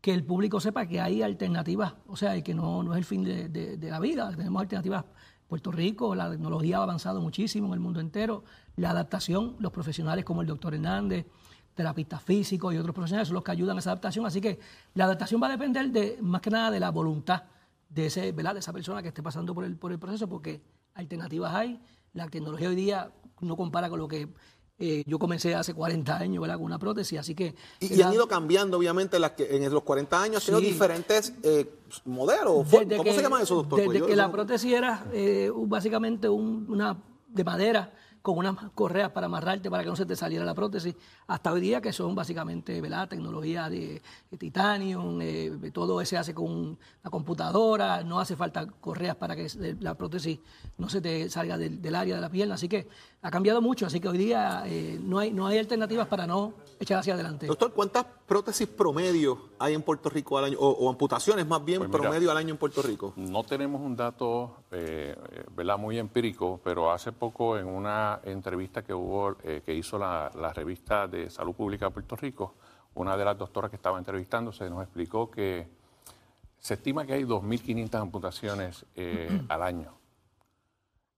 que 0.00 0.12
el 0.14 0.24
público 0.24 0.60
sepa 0.60 0.86
que 0.86 1.00
hay 1.00 1.22
alternativas, 1.22 1.94
o 2.06 2.16
sea, 2.16 2.36
y 2.36 2.42
que 2.42 2.54
no, 2.54 2.82
no 2.82 2.92
es 2.92 2.98
el 2.98 3.04
fin 3.04 3.24
de, 3.24 3.78
la 3.80 4.00
vida. 4.00 4.30
Tenemos 4.36 4.60
alternativas. 4.60 5.04
Puerto 5.48 5.72
Rico, 5.72 6.14
la 6.14 6.30
tecnología 6.30 6.78
ha 6.78 6.82
avanzado 6.82 7.20
muchísimo 7.20 7.68
en 7.68 7.72
el 7.72 7.80
mundo 7.80 8.00
entero. 8.00 8.44
La 8.76 8.90
adaptación, 8.90 9.56
los 9.58 9.72
profesionales 9.72 10.24
como 10.24 10.42
el 10.42 10.46
doctor 10.46 10.74
Hernández, 10.74 11.26
terapistas 11.74 12.22
físicos 12.22 12.74
y 12.74 12.78
otros 12.78 12.94
profesionales 12.94 13.28
son 13.28 13.36
los 13.36 13.44
que 13.44 13.52
ayudan 13.52 13.76
a 13.76 13.80
esa 13.80 13.90
adaptación. 13.90 14.26
Así 14.26 14.40
que 14.40 14.58
la 14.94 15.04
adaptación 15.04 15.42
va 15.42 15.46
a 15.46 15.50
depender 15.50 15.90
de 15.90 16.18
más 16.20 16.42
que 16.42 16.50
nada 16.50 16.70
de 16.70 16.80
la 16.80 16.90
voluntad 16.90 17.44
de, 17.88 18.06
ese, 18.06 18.32
¿verdad? 18.32 18.54
de 18.54 18.60
esa 18.60 18.72
persona 18.72 19.02
que 19.02 19.08
esté 19.08 19.22
pasando 19.22 19.54
por 19.54 19.64
el, 19.64 19.76
por 19.76 19.92
el 19.92 19.98
proceso, 19.98 20.28
porque 20.28 20.60
alternativas 20.94 21.54
hay. 21.54 21.80
La 22.12 22.28
tecnología 22.28 22.68
hoy 22.68 22.76
día 22.76 23.12
no 23.40 23.56
compara 23.56 23.88
con 23.88 23.98
lo 23.98 24.08
que 24.08 24.28
eh, 24.80 25.02
yo 25.06 25.18
comencé 25.18 25.56
hace 25.56 25.74
40 25.74 26.16
años 26.16 26.40
¿verdad? 26.40 26.56
con 26.56 26.64
una 26.66 26.78
prótesis, 26.78 27.18
así 27.18 27.34
que... 27.34 27.54
Y, 27.80 28.00
han 28.00 28.12
ido 28.12 28.28
cambiando, 28.28 28.78
obviamente, 28.78 29.18
las 29.18 29.32
que 29.32 29.56
en 29.56 29.72
los 29.72 29.82
40 29.82 30.22
años 30.22 30.48
han 30.48 30.60
diferentes 30.60 31.32
eh, 31.42 31.68
modelos. 32.04 32.66
¿Cómo 32.96 33.12
se 33.12 33.22
llama 33.22 33.42
eso, 33.42 33.56
doctor? 33.56 33.80
Desde 33.80 34.06
que 34.06 34.14
la 34.14 34.30
prótesis 34.30 34.72
era 34.72 35.04
eh, 35.12 35.50
básicamente 35.52 36.28
una 36.28 36.96
de 37.26 37.44
madera 37.44 37.92
con 38.22 38.38
unas 38.38 38.56
correas 38.74 39.10
para 39.10 39.26
amarrarte 39.26 39.70
para 39.70 39.82
que 39.82 39.88
no 39.88 39.96
se 39.96 40.06
te 40.06 40.16
saliera 40.16 40.44
la 40.44 40.54
prótesis, 40.54 40.94
hasta 41.26 41.52
hoy 41.52 41.60
día 41.60 41.80
que 41.80 41.92
son 41.92 42.14
básicamente 42.14 42.80
¿verdad? 42.80 43.08
tecnología 43.08 43.68
de, 43.68 44.02
titanio, 44.38 45.20
eh, 45.20 45.70
todo 45.72 46.04
se 46.04 46.16
hace 46.16 46.34
con 46.34 46.46
una 46.46 47.10
computadora, 47.10 48.02
no 48.02 48.20
hace 48.20 48.36
falta 48.36 48.66
correas 48.66 49.16
para 49.16 49.36
que 49.36 49.48
la 49.80 49.94
prótesis 49.94 50.38
no 50.76 50.88
se 50.88 51.00
te 51.00 51.28
salga 51.30 51.58
del, 51.58 51.94
área 51.94 52.16
de 52.16 52.20
la 52.20 52.30
pierna, 52.30 52.54
así 52.54 52.68
que 52.68 52.88
ha 53.20 53.30
cambiado 53.30 53.60
mucho, 53.60 53.86
así 53.86 54.00
que 54.00 54.08
hoy 54.08 54.18
día 54.18 54.62
eh, 54.66 54.98
no, 55.02 55.18
hay, 55.18 55.32
no 55.32 55.46
hay 55.46 55.58
alternativas 55.58 56.06
para 56.06 56.26
no 56.26 56.54
echar 56.78 57.00
hacia 57.00 57.14
adelante. 57.14 57.46
Doctor, 57.46 57.72
¿cuántas 57.72 58.06
prótesis 58.26 58.68
promedio 58.68 59.50
hay 59.58 59.74
en 59.74 59.82
Puerto 59.82 60.08
Rico 60.08 60.38
al 60.38 60.44
año, 60.44 60.58
o, 60.60 60.88
amputaciones 60.88 61.46
más 61.46 61.64
bien 61.64 61.78
pues 61.78 61.90
promedio 61.90 62.30
al 62.30 62.36
año 62.36 62.50
en 62.50 62.58
Puerto 62.58 62.80
Rico? 62.80 63.12
No 63.16 63.42
tenemos 63.42 63.80
un 63.80 63.96
dato 63.96 64.58
eh, 64.70 65.16
¿verdad? 65.56 65.78
muy 65.78 65.98
empírico, 65.98 66.60
pero 66.62 66.92
hace 66.92 67.10
poco 67.10 67.58
en 67.58 67.66
una 67.66 68.20
entrevista 68.22 68.82
que 68.82 68.94
hubo, 68.94 69.36
eh, 69.42 69.62
que 69.64 69.74
hizo 69.74 69.98
la, 69.98 70.30
revista 70.54 71.08
de 71.08 71.28
Salud 71.28 71.54
Pública 71.54 71.86
de 71.86 71.90
Puerto 71.90 72.14
Rico, 72.14 72.54
una 72.94 73.16
de 73.16 73.24
las 73.24 73.36
doctoras 73.36 73.70
que 73.70 73.76
estaba 73.76 73.98
entrevistándose 73.98 74.70
nos 74.70 74.82
explicó 74.82 75.30
que 75.30 75.68
se 76.58 76.74
estima 76.74 77.04
que 77.04 77.14
hay 77.14 77.24
2.500 77.24 77.94
amputaciones 78.00 78.86
eh, 78.94 79.42
al 79.48 79.62
año. 79.62 79.92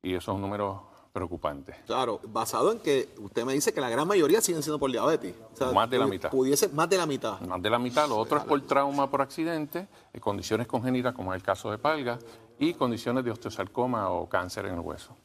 Y 0.03 0.15
eso 0.15 0.33
es 0.33 0.35
un 0.35 0.41
número 0.41 0.90
preocupante. 1.13 1.75
Claro, 1.87 2.21
basado 2.25 2.73
en 2.73 2.79
que 2.79 3.09
usted 3.19 3.45
me 3.45 3.53
dice 3.53 3.73
que 3.73 3.81
la 3.81 3.91
gran 3.91 4.07
mayoría 4.07 4.41
siguen 4.41 4.63
siendo 4.63 4.79
por 4.79 4.91
diabetes. 4.91 5.35
más 5.73 5.91
de 5.91 5.99
la 5.99 6.07
mitad. 6.07 6.31
Pudiese, 6.31 6.69
más 6.69 6.89
de 6.89 6.97
la 6.97 7.07
mitad. 7.07 7.41
Más 7.41 7.63
de 7.63 7.71
la 7.71 7.79
mitad. 7.79 8.09
Lo 8.09 8.17
otro 8.17 8.39
es 8.39 8.45
por 8.45 8.61
trauma 8.67 9.11
por 9.11 9.23
accidente, 9.23 9.89
eh, 10.13 10.21
condiciones 10.21 10.67
congénitas 10.67 11.15
como 11.15 11.33
es 11.35 11.41
el 11.41 11.43
caso 11.43 11.71
de 11.71 11.79
Palga, 11.79 12.19
y 12.61 12.75
condiciones 12.75 13.25
de 13.25 13.31
osteosarcoma 13.31 14.11
o 14.11 14.29
cáncer 14.29 14.67
en 14.67 14.75
el 14.75 14.81
hueso. 14.81 15.17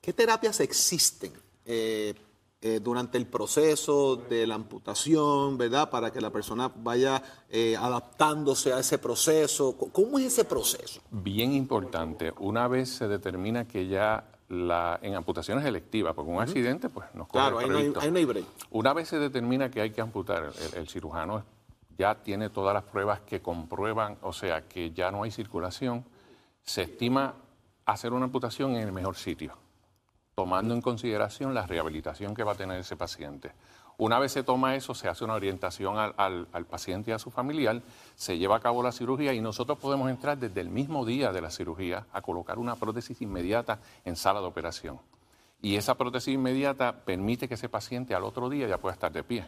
¿Qué 0.00 0.12
terapias 0.12 0.60
existen 0.60 1.32
eh, 1.64 2.14
eh, 2.60 2.80
durante 2.82 3.16
el 3.16 3.26
proceso 3.26 4.16
de 4.16 4.46
la 4.46 4.56
amputación, 4.56 5.56
verdad? 5.56 5.88
Para 5.88 6.12
que 6.12 6.20
la 6.20 6.30
persona 6.30 6.70
vaya 6.74 7.22
eh, 7.48 7.74
adaptándose 7.76 8.72
a 8.72 8.80
ese 8.80 8.98
proceso. 8.98 9.76
¿Cómo 9.92 10.18
es 10.18 10.26
ese 10.26 10.44
proceso? 10.44 11.00
Bien 11.10 11.52
importante. 11.52 12.34
Una 12.38 12.68
vez 12.68 12.90
se 12.90 13.08
determina 13.08 13.66
que 13.66 13.88
ya 13.88 14.24
la, 14.48 14.98
en 15.02 15.14
amputaciones 15.14 15.64
electivas, 15.64 16.14
porque 16.14 16.30
un 16.30 16.40
accidente 16.40 16.88
pues 16.88 17.14
nos 17.14 17.28
Claro, 17.28 17.58
ahí 17.58 17.68
no, 17.68 17.76
hay, 18.00 18.24
break. 18.24 18.44
Una 18.70 18.92
vez 18.92 19.08
se 19.08 19.18
determina 19.18 19.70
que 19.70 19.80
hay 19.80 19.90
que 19.90 20.00
amputar, 20.00 20.50
el 20.74 20.88
cirujano 20.88 21.44
ya 21.96 22.14
tiene 22.14 22.48
todas 22.48 22.72
las 22.72 22.84
pruebas 22.84 23.20
que 23.20 23.40
comprueban, 23.40 24.18
o 24.22 24.32
sea, 24.32 24.62
que 24.68 24.92
ya 24.92 25.10
no 25.10 25.24
hay 25.24 25.30
circulación, 25.30 26.04
se 26.62 26.82
estima 26.82 27.34
hacer 27.84 28.12
una 28.12 28.26
amputación 28.26 28.76
en 28.76 28.86
el 28.86 28.92
mejor 28.92 29.16
sitio 29.16 29.54
tomando 30.38 30.72
en 30.72 30.80
consideración 30.80 31.52
la 31.52 31.66
rehabilitación 31.66 32.32
que 32.32 32.44
va 32.44 32.52
a 32.52 32.54
tener 32.54 32.78
ese 32.78 32.94
paciente. 32.94 33.50
Una 33.98 34.20
vez 34.20 34.30
se 34.30 34.44
toma 34.44 34.76
eso, 34.76 34.94
se 34.94 35.08
hace 35.08 35.24
una 35.24 35.34
orientación 35.34 35.96
al, 35.98 36.66
paciente 36.70 37.10
y 37.10 37.14
a 37.14 37.18
su 37.18 37.32
familiar, 37.32 37.82
se 38.14 38.38
lleva 38.38 38.54
a 38.54 38.60
cabo 38.60 38.80
la 38.80 38.92
cirugía 38.92 39.34
y 39.34 39.40
nosotros 39.40 39.76
podemos 39.76 40.08
entrar 40.08 40.38
desde 40.38 40.60
el 40.60 40.68
mismo 40.68 41.04
día 41.04 41.32
de 41.32 41.40
la 41.40 41.50
cirugía 41.50 42.06
a 42.12 42.22
colocar 42.22 42.60
una 42.60 42.76
prótesis 42.76 43.20
inmediata 43.22 43.80
en 44.04 44.14
sala 44.14 44.40
de 44.40 44.46
operación. 44.46 45.00
Y 45.60 45.74
esa 45.74 45.96
prótesis 45.96 46.32
inmediata 46.32 46.92
permite 47.04 47.48
que 47.48 47.54
ese 47.54 47.68
paciente 47.68 48.14
al 48.14 48.22
otro 48.22 48.48
día 48.48 48.68
ya 48.68 48.78
pueda 48.78 48.94
estar 48.94 49.10
de 49.10 49.24
pie, 49.24 49.44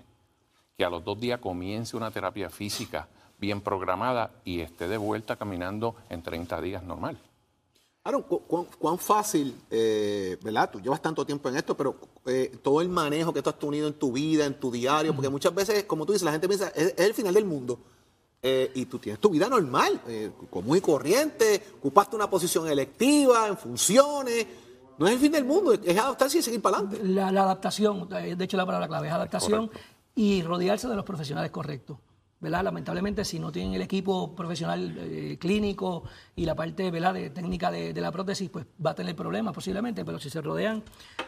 que 0.77 0.85
a 0.85 0.91
los 0.91 1.05
dos 1.05 1.21
días 1.21 1.39
comience 1.39 1.97
una 1.97 2.11
terapia 2.11 2.51
física 2.51 3.07
bien 3.39 3.61
programada 3.61 4.33
y 4.45 4.63
esté 4.63 4.89
de 4.89 4.97
vuelta 4.97 5.37
caminando 5.37 5.95
en 6.09 6.23
30 6.25 6.61
días 6.61 6.83
normal. 6.83 7.21
Aaron, 8.03 8.23
¿cuán, 8.23 8.99
fácil, 8.99 9.55
eh, 9.71 10.39
¿verdad? 10.43 10.71
Tú 10.71 10.81
llevas 10.81 11.03
tanto 11.03 11.27
tiempo 11.27 11.51
en 11.51 11.57
esto, 11.57 11.77
pero 11.77 11.97
eh, 12.25 12.59
todo 12.63 12.81
el 12.81 12.89
manejo 12.89 13.31
que 13.31 13.43
tú 13.43 13.51
has 13.51 13.59
tenido 13.59 13.87
en 13.89 13.93
tu 13.93 14.11
vida, 14.11 14.47
en 14.47 14.59
tu 14.59 14.71
diario, 14.71 15.15
porque 15.15 15.29
muchas 15.29 15.55
veces, 15.55 15.85
como 15.85 16.07
tú 16.07 16.13
dices, 16.13 16.25
la 16.25 16.33
gente 16.33 16.49
piensa, 16.49 16.69
es, 16.69 16.95
el 16.97 17.13
final 17.13 17.35
del 17.35 17.45
mundo. 17.45 17.79
Eh, 18.43 18.73
y 18.75 18.87
tú 18.87 18.99
tienes 18.99 19.21
tu 19.21 19.29
vida 19.29 19.51
normal, 19.51 20.01
común 20.49 20.79
y 20.79 20.81
corriente, 20.81 21.63
ocupaste 21.77 22.17
una 22.17 22.31
posición 22.31 22.67
electiva, 22.69 23.49
en 23.49 23.59
funciones. 23.59 24.47
No 24.97 25.07
es 25.07 25.13
el 25.13 25.19
fin 25.19 25.33
del 25.33 25.45
mundo, 25.45 25.75
es 25.75 25.99
adaptarse 25.99 26.39
y 26.39 26.43
seguir 26.43 26.63
para 26.63 26.79
adelante. 26.79 27.05
La, 27.05 27.29
adaptación, 27.29 28.09
de 28.09 28.43
hecho 28.43 28.57
la 28.57 28.65
palabra 28.65 28.89
clave 28.89 29.09
es 29.09 29.13
adaptación 29.13 29.71
y 30.15 30.43
rodearse 30.43 30.89
de 30.89 30.97
los 30.97 31.05
profesionales 31.05 31.51
correctos. 31.51 31.99
Lamentablemente, 32.41 33.23
si 33.25 33.39
no 33.39 33.53
tienen 33.53 33.75
el 33.75 33.83
equipo 33.83 34.35
profesional 34.35 34.97
eh, 34.99 35.37
clínico 35.39 36.05
y 36.35 36.47
la 36.47 36.55
parte 36.55 36.91
¿verdad? 36.91 37.13
de 37.13 37.29
técnica 37.29 37.71
de, 37.71 38.01
la 38.01 38.11
prótesis, 38.11 38.49
pues 38.49 38.65
va 38.85 38.93
a 38.93 38.95
tener 38.95 39.15
problemas 39.15 39.53
posiblemente, 39.53 40.07
pero 40.07 40.19
si 40.19 40.31
se 40.31 40.41
rodean 40.41 40.83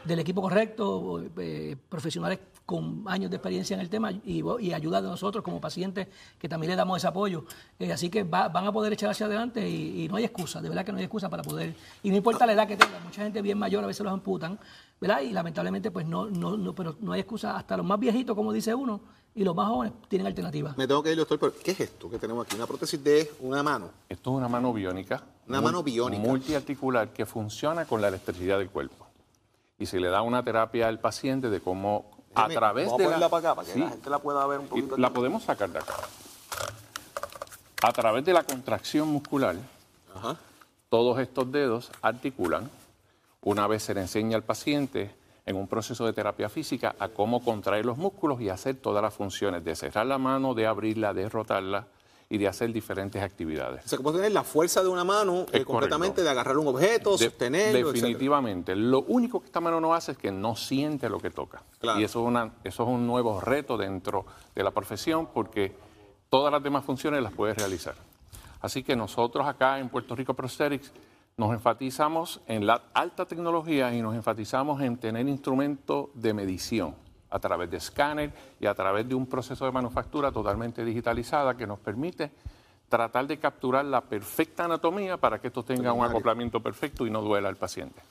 del 0.05 0.21
equipo 0.21 0.41
correcto, 0.41 1.23
eh, 1.37 1.77
profesionales 1.91 2.39
con 2.65 3.05
años 3.07 3.31
de 3.31 3.37
experiencia 3.37 3.75
en 3.75 3.81
el 3.81 3.91
tema 3.91 4.11
y, 4.11 4.43
y, 4.61 4.73
ayuda 4.73 5.03
de 5.03 5.09
nosotros 5.09 5.45
como 5.45 5.61
pacientes, 5.61 6.09
que 6.39 6.49
también 6.49 6.71
le 6.71 6.77
damos 6.77 6.97
ese 6.97 7.09
apoyo. 7.09 7.45
Eh, 7.79 7.93
así 7.93 8.09
que 8.09 8.23
van 8.23 8.67
a 8.67 8.73
poder 8.73 8.95
echar 8.95 9.11
hacia 9.11 9.27
adelante 9.27 9.69
y, 9.69 10.09
no 10.09 10.17
hay 10.17 10.25
excusa, 10.25 10.63
de 10.63 10.71
verdad 10.71 10.85
que 10.85 10.93
no 10.93 10.99
hay 10.99 11.05
excusa 11.05 11.29
para 11.29 11.43
poder, 11.43 11.75
y 12.03 12.09
no 12.09 12.17
importa 12.17 12.47
la 12.47 12.55
edad 12.55 12.67
que 12.67 12.77
tenga, 12.79 12.99
mucha 13.01 13.23
gente 13.23 13.43
bien 13.43 13.59
mayor 13.59 13.85
a 13.85 13.87
veces 13.87 14.03
los 14.03 14.13
amputan, 14.13 14.59
¿verdad? 14.99 15.21
Y 15.21 15.33
lamentablemente 15.33 15.91
pues 15.91 16.07
no, 16.07 16.31
no, 16.31 16.57
no, 16.57 16.75
pero 16.75 16.97
no 17.01 17.13
hay 17.13 17.21
excusa, 17.21 17.57
hasta 17.57 17.77
los 17.77 17.85
más 17.85 18.01
viejitos, 18.01 18.35
como 18.35 18.53
dice 18.53 18.75
uno, 18.75 19.01
y 19.35 19.45
los 19.45 19.55
más 19.55 19.69
jóvenes 19.69 19.95
tienen 20.09 20.27
alternativas. 20.27 20.77
Me 20.77 20.87
tengo 20.87 21.03
que 21.03 21.13
ir, 21.13 21.17
doctor, 21.17 21.39
pero 21.39 21.55
¿qué 21.63 21.71
es 21.71 21.81
esto 21.81 22.11
que 22.11 22.19
tenemos 22.19 22.47
aquí? 22.47 22.57
Una 22.57 22.67
prótesis 22.67 23.03
de 23.03 23.33
una 23.41 23.63
mano. 23.63 23.91
Esto 24.09 24.31
es 24.31 24.37
una 24.37 24.49
mano 24.49 24.73
biónica. 24.73 25.23
Una 25.49 25.61
mano 25.61 25.83
biónica. 25.83 26.23
Multiarticular 26.23 27.09
que 27.09 27.25
funciona 27.25 27.85
con 27.87 28.01
la 28.01 28.09
electricidad 28.09 28.59
del 28.59 28.69
cuerpo. 28.69 29.07
Y 29.79 29.87
se 29.87 29.99
le 29.99 30.09
da 30.09 30.23
una 30.23 30.43
terapia 30.45 30.89
al 30.89 31.01
paciente 31.01 31.51
de 31.51 31.61
cómo 31.61 32.11
a 32.35 32.49
través 32.49 32.95
de 32.97 33.09
la... 33.09 33.29
para 33.29 33.51
acá 33.51 33.55
para 33.55 33.73
que 33.73 33.79
la 33.79 33.91
gente 33.91 34.11
la 34.11 34.19
pueda 34.19 34.47
ver 34.47 34.61
un 34.61 34.69
poquito. 34.69 34.97
La 34.97 35.11
podemos 35.11 35.43
sacar 35.43 35.71
de 35.71 35.79
acá. 35.79 35.95
A 37.83 37.93
través 37.93 38.25
de 38.25 38.33
la 38.33 38.45
contracción 38.45 39.09
muscular, 39.09 39.57
todos 40.89 41.19
estos 41.19 41.51
dedos 41.51 41.91
articulan. 42.01 42.71
Una 43.41 43.67
vez 43.67 43.83
se 43.83 43.95
le 43.95 44.03
enseña 44.03 44.37
al 44.37 44.45
paciente 44.45 45.11
en 45.45 45.57
un 45.57 45.67
proceso 45.67 46.07
de 46.07 46.13
terapia 46.13 46.49
física 46.49 46.95
a 46.99 47.09
cómo 47.09 47.45
contraer 47.45 47.85
los 47.85 47.99
músculos 47.99 48.41
y 48.41 48.49
hacer 48.49 48.77
todas 48.77 49.03
las 49.03 49.15
funciones 49.15 49.65
de 49.65 49.75
cerrar 49.75 50.07
la 50.07 50.19
mano, 50.19 50.55
de 50.55 50.67
abrirla, 50.67 51.13
de 51.13 51.29
rotarla 51.29 51.87
y 52.33 52.39
de 52.39 52.49
hacer 52.49 52.73
diferentes 52.73 53.23
actividades. 53.23 53.85
O 53.85 53.89
sea, 53.89 53.99
que 53.99 54.03
puede 54.03 54.17
tener 54.17 54.33
la 54.33 54.43
fuerza 54.43 54.83
de 54.83 54.89
una 54.89 55.05
mano 55.05 55.45
eh, 55.53 55.65
completamente 55.65 56.23
de 56.23 56.31
agarrar 56.31 56.57
un 56.57 56.69
objeto, 56.69 57.19
sostenerlo, 57.19 57.93
Definitivamente. 57.93 58.75
Lo 58.75 59.01
único 59.03 59.41
que 59.41 59.47
esta 59.47 59.61
mano 59.61 59.81
no 59.81 59.93
hace 59.93 60.13
es 60.13 60.19
que 60.19 60.33
no 60.33 60.57
siente 60.57 61.11
lo 61.11 61.19
que 61.19 61.31
toca. 61.31 61.63
Y 61.83 62.05
eso 62.05 62.23
es, 62.23 62.27
una, 62.27 62.55
eso 62.65 62.85
es 62.85 62.89
un 62.89 63.07
nuevo 63.07 63.39
reto 63.41 63.77
dentro 63.77 64.25
de 64.55 64.63
la 64.63 64.71
profesión 64.71 65.27
porque 65.27 65.77
todas 66.31 66.51
las 66.51 66.63
demás 66.63 66.85
funciones 66.87 67.23
las 67.23 67.35
puede 67.35 67.53
realizar. 67.53 67.97
Así 68.63 68.83
que 68.83 68.97
nosotros 68.97 69.47
acá 69.47 69.79
en 69.79 69.91
Puerto 69.91 70.15
Rico 70.17 70.33
Prosthetics 70.33 70.91
nos 71.37 71.53
enfatizamos 71.53 72.41
en 72.47 72.67
la 72.67 72.83
alta 72.95 73.27
tecnología 73.27 73.93
y 73.95 74.03
nos 74.03 74.15
enfatizamos 74.15 74.81
en 74.83 74.97
tener 74.97 75.29
instrumentos 75.29 76.09
de 76.15 76.35
medición 76.35 76.95
a 77.31 77.39
través 77.39 77.71
de 77.71 77.79
escáner 77.79 78.33
y 78.61 78.67
a 78.67 78.75
través 78.75 79.09
de 79.09 79.15
un 79.15 79.27
proceso 79.27 79.65
de 79.65 79.73
manufactura 79.73 80.31
totalmente 80.31 80.85
digitalizada 80.85 81.57
que 81.57 81.67
nos 81.67 81.79
permite 81.79 82.31
tratar 82.89 83.27
de 83.27 83.39
capturar 83.39 83.87
la 83.87 84.03
perfecta 84.03 84.67
anatomía 84.67 85.17
para 85.17 85.41
que 85.41 85.49
esto 85.49 85.63
tenga 85.63 85.93
un 85.95 86.05
acoplamiento 86.05 86.61
perfecto 86.61 87.07
y 87.07 87.11
no 87.11 87.23
duela 87.23 87.49
al 87.49 87.57
paciente. 87.57 88.03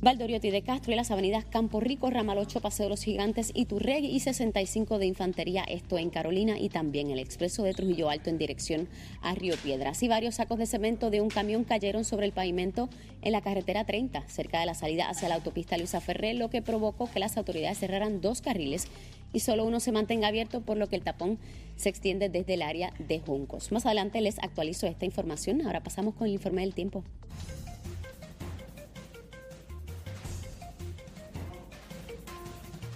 Valdoriotti 0.03 0.51
de 0.51 0.63
Castro 0.63 0.93
y 0.93 0.97
las 0.97 1.13
avenidas 1.13 1.45
Campo 1.45 1.79
Rico, 1.79 2.11
Ramal 2.11 2.37
8, 2.37 2.61
Paseo 2.61 2.87
de 2.87 2.91
los 2.91 3.05
Gigantes, 3.05 3.53
Iturregui 3.55 4.09
y 4.09 4.19
65 4.19 4.99
de 4.99 5.07
Infantería, 5.07 5.63
esto 5.63 5.97
en 5.97 6.11
Carolina 6.11 6.59
y 6.59 6.71
también 6.71 7.13
el 7.13 7.21
expreso 7.21 7.63
de 7.63 7.73
Trujillo 7.73 8.11
Alto 8.11 8.29
en 8.29 8.37
dirección 8.37 8.89
a 9.21 9.33
Río 9.37 9.55
Piedras. 9.63 10.03
Y 10.03 10.09
varios 10.09 10.35
sacos 10.35 10.59
de 10.59 10.67
cemento 10.67 11.11
de 11.11 11.21
un 11.21 11.29
camión 11.29 11.63
cayeron 11.63 12.05
sobre 12.05 12.27
el 12.27 12.33
pavimento 12.33 12.89
en 13.23 13.31
la 13.31 13.43
carretera 13.43 13.85
30, 13.85 14.29
cerca 14.29 14.59
de 14.59 14.67
la 14.67 14.75
salida 14.75 15.09
hacia 15.09 15.29
la 15.29 15.37
autopista 15.37 15.79
Luisa 15.79 16.01
Ferré, 16.01 16.35
lo 16.35 16.51
que 16.51 16.63
provocó 16.63 17.09
que 17.09 17.21
las 17.21 17.37
autoridades 17.37 17.79
cerraran 17.79 18.21
dos 18.21 18.43
carriles 18.43 18.89
y 19.33 19.39
solo 19.39 19.65
uno 19.65 19.79
se 19.79 19.93
mantenga 19.93 20.27
abierto, 20.27 20.63
por 20.63 20.79
lo 20.79 20.89
que 20.89 20.97
el 20.97 21.05
tapón 21.05 21.39
se 21.77 21.91
extiende 21.91 22.29
desde 22.29 22.55
el 22.55 22.63
área 22.63 22.93
de 22.99 23.21
Juncos. 23.21 23.71
Más 23.71 23.87
adelante 23.87 24.21
les 24.21 24.41
actualizo 24.41 24.89
esta 24.89 25.05
información. 25.05 25.65
Ahora 25.65 25.85
pasamos 25.85 26.17
con 26.17 26.27
el 26.27 26.33
informe 26.33 26.63
del 26.63 26.75
tiempo. 26.75 27.05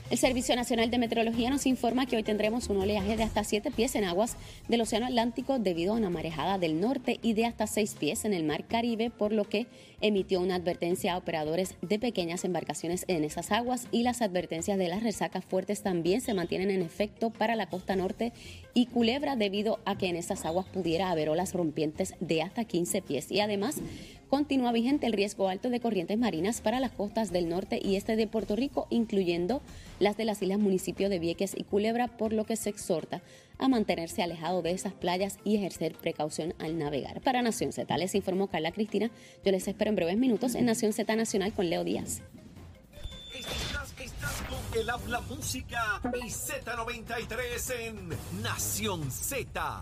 El 0.08 0.18
Servicio 0.18 0.54
Nacional 0.54 0.88
de 0.88 0.98
Meteorología 0.98 1.50
nos 1.50 1.66
informa 1.66 2.06
que 2.06 2.14
hoy 2.14 2.22
tendremos 2.22 2.68
un 2.68 2.76
oleaje 2.76 3.16
de 3.16 3.24
hasta 3.24 3.42
7 3.42 3.72
pies 3.72 3.96
en 3.96 4.04
aguas 4.04 4.36
del 4.68 4.80
Océano 4.80 5.06
Atlántico 5.06 5.58
debido 5.58 5.92
a 5.92 5.96
una 5.96 6.10
marejada 6.10 6.58
del 6.58 6.80
norte 6.80 7.18
y 7.22 7.32
de 7.32 7.44
hasta 7.44 7.66
6 7.66 7.96
pies 7.98 8.24
en 8.24 8.32
el 8.32 8.44
Mar 8.44 8.68
Caribe, 8.68 9.10
por 9.10 9.32
lo 9.32 9.48
que 9.48 9.66
emitió 10.00 10.40
una 10.40 10.54
advertencia 10.54 11.14
a 11.14 11.16
operadores 11.16 11.74
de 11.82 11.98
pequeñas 11.98 12.44
embarcaciones 12.44 13.04
en 13.08 13.24
esas 13.24 13.50
aguas 13.50 13.88
y 13.90 14.04
las 14.04 14.22
advertencias 14.22 14.78
de 14.78 14.86
las 14.86 15.02
resacas 15.02 15.44
fuertes 15.44 15.82
también 15.82 16.20
se 16.20 16.34
mantienen 16.34 16.70
en 16.70 16.82
efecto 16.82 17.30
para 17.30 17.56
la 17.56 17.68
costa 17.68 17.96
norte 17.96 18.32
y 18.74 18.86
Culebra 18.86 19.34
debido 19.34 19.80
a 19.86 19.98
que 19.98 20.06
en 20.06 20.14
esas 20.14 20.44
aguas 20.44 20.66
pudiera 20.66 21.10
haber 21.10 21.30
olas 21.30 21.52
rompientes 21.52 22.14
de 22.20 22.42
hasta 22.42 22.64
15 22.64 23.02
pies. 23.02 23.32
Y 23.32 23.40
además 23.40 23.78
continúa 24.28 24.72
vigente 24.72 25.06
el 25.06 25.12
riesgo 25.12 25.48
alto 25.48 25.70
de 25.70 25.80
corrientes 25.80 26.18
marinas 26.18 26.60
para 26.60 26.80
las 26.80 26.90
costas 26.90 27.32
del 27.32 27.48
norte 27.48 27.80
y 27.82 27.96
este 27.96 28.16
de 28.16 28.26
Puerto 28.26 28.56
Rico, 28.56 28.86
incluyendo 28.90 29.62
las 29.98 30.16
de 30.16 30.24
las 30.24 30.42
islas 30.42 30.58
municipios 30.58 31.10
de 31.10 31.18
Vieques 31.18 31.54
y 31.56 31.64
Culebra, 31.64 32.08
por 32.08 32.32
lo 32.32 32.44
que 32.44 32.56
se 32.56 32.70
exhorta 32.70 33.22
a 33.58 33.68
mantenerse 33.68 34.22
alejado 34.22 34.62
de 34.62 34.72
esas 34.72 34.92
playas 34.92 35.38
y 35.44 35.56
ejercer 35.56 35.94
precaución 35.94 36.54
al 36.58 36.78
navegar. 36.78 37.20
Para 37.20 37.42
Nación 37.42 37.72
Z 37.72 37.96
les 37.96 38.14
informó 38.14 38.48
Carla 38.48 38.72
Cristina. 38.72 39.10
Yo 39.44 39.52
les 39.52 39.66
espero 39.68 39.88
en 39.90 39.96
breves 39.96 40.16
minutos 40.16 40.54
en 40.54 40.66
Nación 40.66 40.92
Z 40.92 41.14
Nacional 41.16 41.52
con 41.52 41.70
Leo 41.70 41.84
Díaz. 41.84 42.22
el 44.74 44.90
habla 44.90 45.20
música 45.22 46.02
y 46.22 46.28
Z93 46.28 47.74
en 47.80 48.42
Nación 48.42 49.10
Z. 49.10 49.80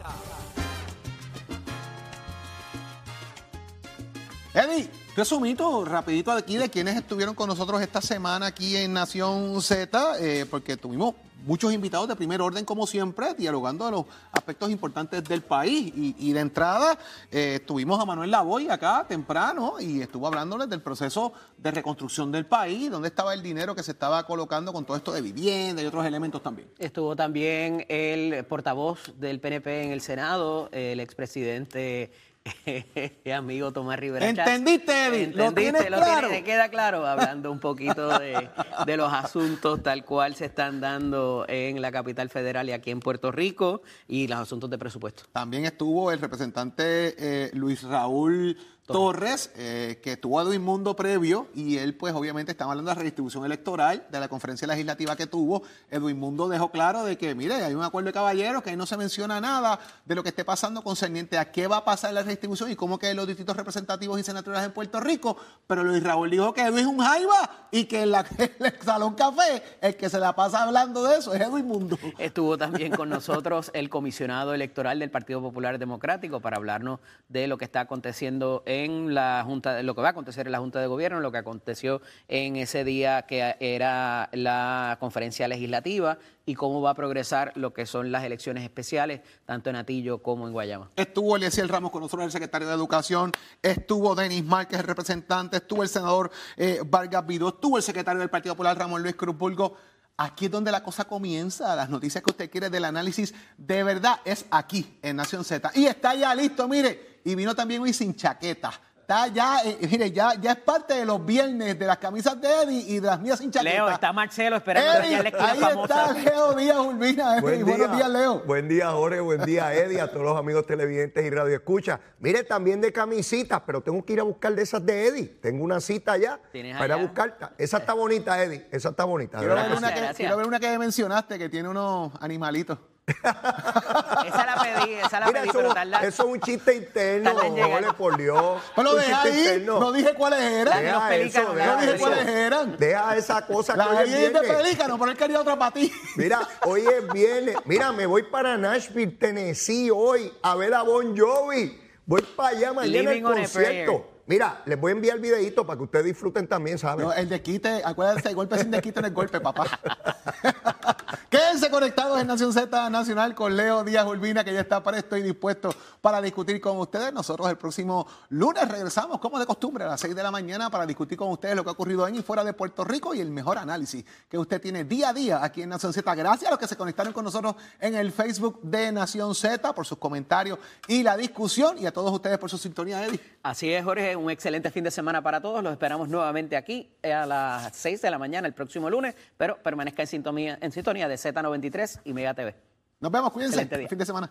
Eddie, 4.55 4.89
resumito 5.17 5.85
rapidito 5.85 6.31
aquí 6.31 6.57
de 6.57 6.71
quienes 6.71 6.95
estuvieron 6.95 7.35
con 7.35 7.49
nosotros 7.49 7.83
esta 7.83 8.01
semana 8.01 8.47
aquí 8.47 8.77
en 8.77 8.93
Nación 8.93 9.61
Z, 9.61 10.15
eh, 10.21 10.47
porque 10.49 10.77
tuvimos 10.77 11.17
muchos 11.45 11.73
invitados 11.73 12.07
de 12.07 12.15
primer 12.15 12.41
orden, 12.41 12.65
como 12.65 12.87
siempre, 12.87 13.35
dialogando 13.35 13.85
de 13.87 13.91
los 13.91 14.05
aspectos 14.31 14.71
importantes 14.71 15.25
del 15.25 15.43
país. 15.43 15.93
Y, 15.97 16.33
de 16.33 16.39
entrada, 16.39 16.97
eh, 17.33 17.63
tuvimos 17.67 18.01
a 18.01 18.05
Manuel 18.05 18.31
Lavoy 18.31 18.69
acá 18.69 19.05
temprano 19.09 19.81
y 19.81 20.01
estuvo 20.01 20.29
hablándoles 20.29 20.71
del 20.71 20.81
proceso 20.81 21.33
de 21.59 21.73
reconstrucción 21.73 22.31
del 22.31 22.47
país, 22.47 22.93
dónde 22.93 23.09
estaba 23.09 23.35
el 23.35 23.43
dinero 23.43 23.75
que 23.75 23.83
se 23.83 23.91
estaba 23.91 24.25
colocando 24.25 24.73
con 24.73 24.85
todo 24.85 24.97
esto 24.97 25.11
de 25.11 25.21
vivienda 25.21 25.83
y 25.83 25.87
otros 25.87 26.07
elementos 26.07 26.41
también. 26.41 26.69
Estuvo 26.79 27.17
también 27.17 27.85
el 27.89 28.45
portavoz 28.45 29.13
del 29.19 29.41
PNP 29.41 29.83
en 29.83 29.91
el 29.91 30.01
Senado, 30.01 30.69
el 30.71 31.01
expresidente 31.01 32.13
amigo 33.35 33.73
Tomás 33.73 33.99
Rivera. 33.99 34.29
¿Entendiste, 34.29 35.07
Eddie? 35.07 35.33
¿Lo 35.35 35.53
tienes 35.53 35.87
claro? 35.87 36.29
queda 36.45 36.69
claro, 36.69 37.07
hablando 37.07 37.51
un 37.51 37.59
poquito 37.59 38.19
de, 38.19 38.51
los 38.97 39.13
asuntos 39.13 39.83
tal 39.83 40.05
cual 40.05 40.35
se 40.35 40.47
están 40.47 40.81
dando 40.81 41.47
en 41.49 41.81
la 41.81 41.91
capital 41.91 42.29
federal 42.29 42.69
y 42.69 42.73
aquí 42.73 42.91
en 42.91 43.01
Puerto 43.01 43.33
Rico 43.33 43.83
y 44.09 44.29
los 44.29 44.39
asuntos 44.39 44.69
de 44.69 44.79
presupuesto. 44.79 45.25
También 45.33 45.65
estuvo 45.65 46.13
el 46.13 46.21
representante 46.21 47.15
eh, 47.19 47.51
Luis 47.55 47.83
Raúl 47.83 48.57
Torres, 48.87 49.51
eh, 49.57 49.99
que 50.03 50.19
tuvo 50.19 50.41
a 50.41 50.45
Mundo 50.59 50.95
previo, 50.95 51.49
y 51.55 51.79
él, 51.79 51.95
pues, 51.95 52.13
obviamente, 52.15 52.53
estaba 52.53 52.73
hablando 52.73 52.91
de 52.91 52.95
la 52.95 52.99
redistribución 52.99 53.45
electoral, 53.47 54.07
de 54.11 54.21
la 54.21 54.29
conferencia 54.29 54.69
legislativa 54.69 55.17
que 55.17 55.27
tuvo. 55.27 55.63
Edwin 55.91 56.19
Mundo 56.19 56.49
dejó 56.49 56.71
claro 56.71 57.03
de 57.05 57.17
que, 57.17 57.35
mire, 57.35 57.55
hay 57.55 57.75
un 57.75 57.83
acuerdo 57.83 58.09
de 58.09 58.13
caballeros, 58.13 58.63
que 58.63 58.71
ahí 58.71 58.77
no 58.77 58.85
se 58.85 58.99
menciona 58.99 59.41
nada 59.41 59.79
de 60.05 60.15
lo 60.15 60.23
que 60.23 60.29
esté 60.29 60.45
pasando 60.45 60.83
concerniente 60.83 61.39
a 61.39 61.51
qué 61.51 61.67
va 61.67 61.79
a 61.79 61.85
pasar 61.85 62.11
en 62.11 62.17
la 62.17 62.23
redistribución 62.23 62.71
y 62.71 62.77
cómo 62.77 62.99
que 62.99 63.15
los 63.15 63.27
distintos 63.27 63.57
representativos 63.57 64.21
y 64.21 64.23
senadores 64.23 64.63
en 64.63 64.73
Puerto 64.73 65.01
Rico. 65.01 65.37
Pero 65.67 65.83
Luis 65.83 66.03
Raúl 66.03 66.31
dijo 66.31 66.53
que 66.53 66.61
Edwin 66.61 66.81
es 66.81 66.87
un 66.87 66.99
jaiba 66.99 67.69
y 67.71 67.85
que 67.85 68.03
en, 68.03 68.11
la, 68.11 68.27
el 68.39 68.81
Salón 68.83 69.15
Café, 69.15 69.63
el 69.81 69.97
que 69.97 70.11
se 70.11 70.19
la 70.19 70.35
pasa 70.35 70.63
hablando 70.63 71.05
de 71.05 71.17
eso 71.17 71.33
es 71.33 71.41
Edwin 71.41 71.67
Mundo. 71.67 71.99
Estuvo 72.19 72.59
también 72.59 72.93
con 72.93 73.09
nosotros 73.11 73.71
el 73.73 73.89
comisionado 73.89 74.53
electoral 74.53 74.99
del 74.99 75.11
Partido 75.11 75.41
Popular 75.41 75.79
Democrático 75.79 76.41
para 76.41 76.59
hablarnos 76.59 77.01
de 77.31 77.47
lo 77.47 77.57
que 77.57 77.65
está 77.65 77.81
aconteciendo 77.81 78.63
en 78.67 78.74
en 78.83 79.15
la 79.15 79.43
Junta, 79.47 79.83
lo 79.83 79.95
que 79.95 80.01
va 80.01 80.09
a 80.09 80.11
acontecer 80.11 80.47
en 80.47 80.53
la 80.53 80.59
Junta 80.59 80.81
de 80.81 80.87
Gobierno, 80.87 81.21
lo 81.21 81.31
que 81.31 81.39
aconteció 81.39 82.01
en 82.29 82.57
ese 82.57 82.85
día 82.85 83.23
que 83.23 83.57
era 83.61 84.29
la 84.33 84.97
conferencia 85.01 85.47
legislativa 85.49 86.19
y 86.47 86.55
cómo 86.55 86.83
va 86.83 86.91
a 86.91 86.95
progresar 86.95 87.53
lo 87.55 87.73
que 87.73 87.87
son 87.87 88.13
las 88.13 88.25
elecciones 88.25 88.65
especiales, 88.65 89.21
tanto 89.47 89.71
en 89.71 89.77
Atillo 89.77 90.23
como 90.23 90.47
en 90.47 90.53
Guayama. 90.53 90.91
Estuvo 90.97 91.37
Eliezer 91.37 91.67
Ramos 91.69 91.91
con 91.91 92.03
nosotros, 92.03 92.27
el 92.27 92.33
secretario 92.33 92.69
de 92.69 92.75
Educación, 92.75 93.33
estuvo 93.63 94.15
Denis 94.15 94.45
Márquez, 94.45 94.81
el 94.81 94.87
representante, 94.87 95.59
estuvo 95.59 95.83
el 95.83 95.89
senador 95.89 96.31
eh, 96.57 96.81
Vargas 96.85 97.27
Vidó, 97.27 97.49
estuvo 97.49 97.77
el 97.77 97.83
secretario 97.83 98.21
del 98.21 98.31
Partido 98.31 98.55
Popular, 98.55 98.77
Ramón 98.77 99.03
Luis 99.03 99.15
Cruzburgo. 99.15 99.77
Aquí 100.17 100.45
es 100.45 100.51
donde 100.51 100.71
la 100.71 100.83
cosa 100.83 101.07
comienza. 101.07 101.75
Las 101.75 101.91
noticias 101.91 102.23
que 102.23 102.31
usted 102.31 102.49
quiere 102.49 102.71
del 102.71 102.85
análisis 102.85 103.35
de 103.59 103.83
verdad 103.83 104.21
es 104.25 104.47
aquí, 104.51 104.97
en 105.03 105.17
Nación 105.17 105.43
Z. 105.43 105.73
Y 105.75 105.87
está 105.87 106.15
ya 106.15 106.33
listo, 106.37 106.69
mire. 106.69 107.14
Y 107.25 107.35
vino 107.35 107.55
también 107.55 107.81
hoy 107.81 107.93
sin 107.95 108.15
chaqueta. 108.15 108.71
está 109.01 109.29
ya, 109.29 109.63
eh, 109.65 109.79
mire, 109.91 110.11
ya, 110.11 110.35
ya 110.35 110.53
es 110.53 110.59
parte 110.59 110.93
de 110.95 111.07
los 111.07 111.25
viernes 111.25 111.79
de 111.79 111.87
las 111.87 111.97
camisas 111.99 112.39
de 112.41 112.49
Eddie 112.49 112.85
y 112.87 113.01
de 113.01 113.07
las 113.07 113.19
mías 113.19 113.39
sin 113.39 113.51
chaqueta. 113.51 113.73
Leo, 113.75 113.89
está 113.89 114.13
Marcelo 114.13 114.57
esperando 114.57 114.93
Eddie, 115.05 115.23
la 115.23 115.29
esquina 115.31 115.53
ahí 115.53 115.59
famosa. 115.61 116.07
está 116.07 116.13
Leo 116.31 116.53
Díaz 116.55 116.79
Urbina. 116.79 117.39
Eddie. 117.39 117.65
Buenos 117.65 117.97
días, 117.97 118.09
Leo. 118.11 118.41
Buen 118.41 118.69
día, 118.69 118.91
Jorge. 118.91 119.21
Buen 119.21 119.45
día, 119.47 119.73
Eddie, 119.75 120.01
a 120.03 120.09
todos 120.11 120.23
los 120.23 120.39
amigos 120.39 120.67
televidentes 120.67 121.25
y 121.25 121.31
radio 121.31 121.55
escucha. 121.55 121.99
Mire, 122.19 122.45
también 122.45 122.83
de 122.83 122.93
camisitas, 122.93 123.63
pero 123.67 123.83
tengo 123.83 124.05
que 124.05 124.13
ir 124.13 124.21
a 124.21 124.25
buscar 124.25 124.55
de 124.55 124.63
esas 124.63 124.85
de 124.85 125.07
Eddie. 125.07 125.27
Tengo 125.41 125.65
una 125.65 125.81
cita 125.81 126.13
allá 126.13 126.41
¿Tienes 126.53 126.75
para 126.75 126.87
ir 126.87 126.93
a 126.93 126.95
allá? 126.97 127.05
buscar. 127.05 127.55
Esa 127.57 127.79
está 127.79 127.95
bonita, 127.95 128.43
Eddie. 128.43 128.69
Esa 128.71 128.91
está 128.91 129.05
bonita. 129.05 129.41
ver, 129.41 129.49
que 129.49 129.77
una 129.77 129.95
que, 129.95 130.15
quiero 130.15 130.37
ver 130.37 130.47
una 130.47 130.61
que 130.61 130.79
mencionaste 130.79 131.39
que 131.39 131.49
tiene 131.49 131.69
unos 131.71 132.13
animalitos. 132.21 132.79
Esa 133.07 134.47
la 134.47 134.57
pedí, 134.63 134.95
esa 134.95 135.21
la 135.21 135.27
Mira, 135.27 135.41
pedí, 135.41 135.51
eso, 135.51 135.59
pero 135.59 135.75
tarda. 135.75 136.01
eso 136.01 136.23
es 136.23 136.29
un 136.29 136.41
chiste 136.41 136.75
interno. 136.75 137.31
Jorge, 137.35 137.93
por 137.99 138.17
Dios. 138.17 138.63
Pues 138.75 138.87
dejé 138.97 139.13
chiste 139.13 139.29
ahí, 139.29 139.39
interno. 139.41 139.81
no 139.81 139.93
dije 139.93 140.15
cuáles 140.15 140.41
eran. 140.41 140.79
de 140.79 140.83
los 140.85 140.93
Deja 140.95 141.09
pelícanos, 141.09 141.49
eso, 141.49 141.55
deja 141.55 141.75
No 141.75 141.81
dije 141.83 141.95
eso. 141.95 142.05
cuáles 142.05 142.27
eran. 142.29 142.77
Deja 142.79 143.17
esa 143.17 143.47
cosa 143.47 143.77
La 143.77 143.85
que 143.85 143.91
hoy 143.97 144.11
de 144.11 144.27
es 144.27 144.33
pelícano, 144.33 144.99
pero 144.99 145.11
él 145.11 145.17
quería 145.19 145.41
otra 145.41 145.59
para 145.59 145.71
ti. 145.73 145.93
Mira, 146.17 146.41
hoy 146.65 146.83
es 146.87 147.13
viernes. 147.13 147.57
Mira, 147.67 147.93
me 147.93 148.07
voy 148.07 148.23
para 148.23 148.57
Nashville, 148.57 149.13
Tennessee 149.19 149.91
hoy 149.91 150.33
a 150.43 150.55
ver 150.55 150.73
a 150.73 150.83
Bon 150.83 151.15
Jovi. 151.17 151.81
Voy 152.07 152.23
para 152.37 152.51
allá 152.57 152.73
mañana 152.73 153.11
al 153.11 153.23
concierto. 153.23 154.11
Mira, 154.27 154.63
les 154.65 154.81
voy 154.81 154.93
a 154.93 154.95
enviar 154.95 155.19
videito 155.19 155.67
para 155.67 155.77
que 155.77 155.83
ustedes 155.85 156.07
disfruten 156.07 156.49
también, 156.49 156.79
¿saben? 156.79 157.05
No, 157.05 157.13
el 157.13 157.29
desquite, 157.29 157.83
acuérdense, 157.85 158.31
el 158.31 158.35
golpe 158.35 158.59
sin 158.59 158.71
desquite 158.71 159.01
en 159.01 159.05
el 159.05 159.13
golpe, 159.13 159.39
papá. 159.39 159.67
Quédense 161.35 161.69
conectados 161.69 162.21
en 162.21 162.29
Nación 162.29 162.53
Z 162.53 162.91
Nacional 162.91 163.35
con 163.35 163.57
Leo 163.57 163.83
Díaz 163.83 164.07
Urbina, 164.07 164.45
que 164.45 164.53
ya 164.53 164.61
está 164.61 164.81
presto 164.85 165.17
y 165.17 165.23
dispuesto 165.23 165.75
para 166.01 166.23
discutir 166.23 166.61
con 166.61 166.79
ustedes. 166.79 167.13
Nosotros 167.13 167.51
el 167.51 167.57
próximo 167.57 168.07
lunes 168.29 168.69
regresamos, 168.69 169.19
como 169.19 169.41
de 169.41 169.45
costumbre, 169.45 169.83
a 169.83 169.89
las 169.89 170.01
6 170.01 170.15
de 170.15 170.23
la 170.23 170.31
mañana 170.31 170.71
para 170.71 170.87
discutir 170.87 171.19
con 171.19 171.33
ustedes 171.33 171.57
lo 171.57 171.65
que 171.65 171.71
ha 171.71 171.73
ocurrido 171.73 172.07
en 172.07 172.15
y 172.15 172.23
fuera 172.23 172.45
de 172.45 172.53
Puerto 172.53 172.85
Rico 172.85 173.17
y 173.17 173.21
el 173.21 173.33
mejor 173.33 173.59
análisis 173.59 174.05
que 174.29 174.39
usted 174.39 174.61
tiene 174.61 174.85
día 174.85 175.09
a 175.09 175.13
día 175.13 175.43
aquí 175.43 175.63
en 175.63 175.71
Nación 175.71 175.93
Z. 175.93 176.15
Gracias 176.15 176.47
a 176.47 176.51
los 176.53 176.59
que 176.61 176.69
se 176.69 176.77
conectaron 176.77 177.13
con 177.13 177.25
nosotros 177.25 177.57
en 177.81 177.97
el 177.97 178.13
Facebook 178.13 178.61
de 178.63 178.93
Nación 178.93 179.35
Z 179.35 179.75
por 179.75 179.87
sus 179.87 179.99
comentarios 179.99 180.61
y 180.87 181.03
la 181.03 181.17
discusión 181.17 181.79
y 181.79 181.87
a 181.87 181.93
todos 181.93 182.13
ustedes 182.13 182.39
por 182.39 182.49
su 182.49 182.59
sintonía, 182.59 183.05
Eddie. 183.05 183.19
Así 183.43 183.75
es, 183.75 183.83
Jorge, 183.83 184.15
un 184.15 184.31
excelente 184.31 184.71
fin 184.71 184.85
de 184.85 184.93
semana 184.93 185.21
para 185.21 185.41
todos. 185.41 185.65
Los 185.65 185.73
esperamos 185.73 186.09
nuevamente 186.09 186.57
aquí 186.57 186.93
a 187.03 187.27
las 187.27 187.75
6 187.75 188.03
de 188.03 188.11
la 188.13 188.19
mañana 188.21 188.47
el 188.47 188.55
próximo 188.55 188.89
lunes, 188.89 189.17
pero 189.37 189.61
permanezca 189.61 190.03
en 190.03 190.07
sintonía, 190.07 190.59
en 190.61 190.71
sintonía 190.71 191.09
de 191.09 191.24
Z93 191.25 192.01
y 192.05 192.13
Mega 192.13 192.35
TV. 192.35 192.55
Nos 193.01 193.11
vemos, 193.11 193.33
cuídense. 193.33 193.67
Fin 193.89 193.99
de 193.99 194.07
semana. 194.07 194.31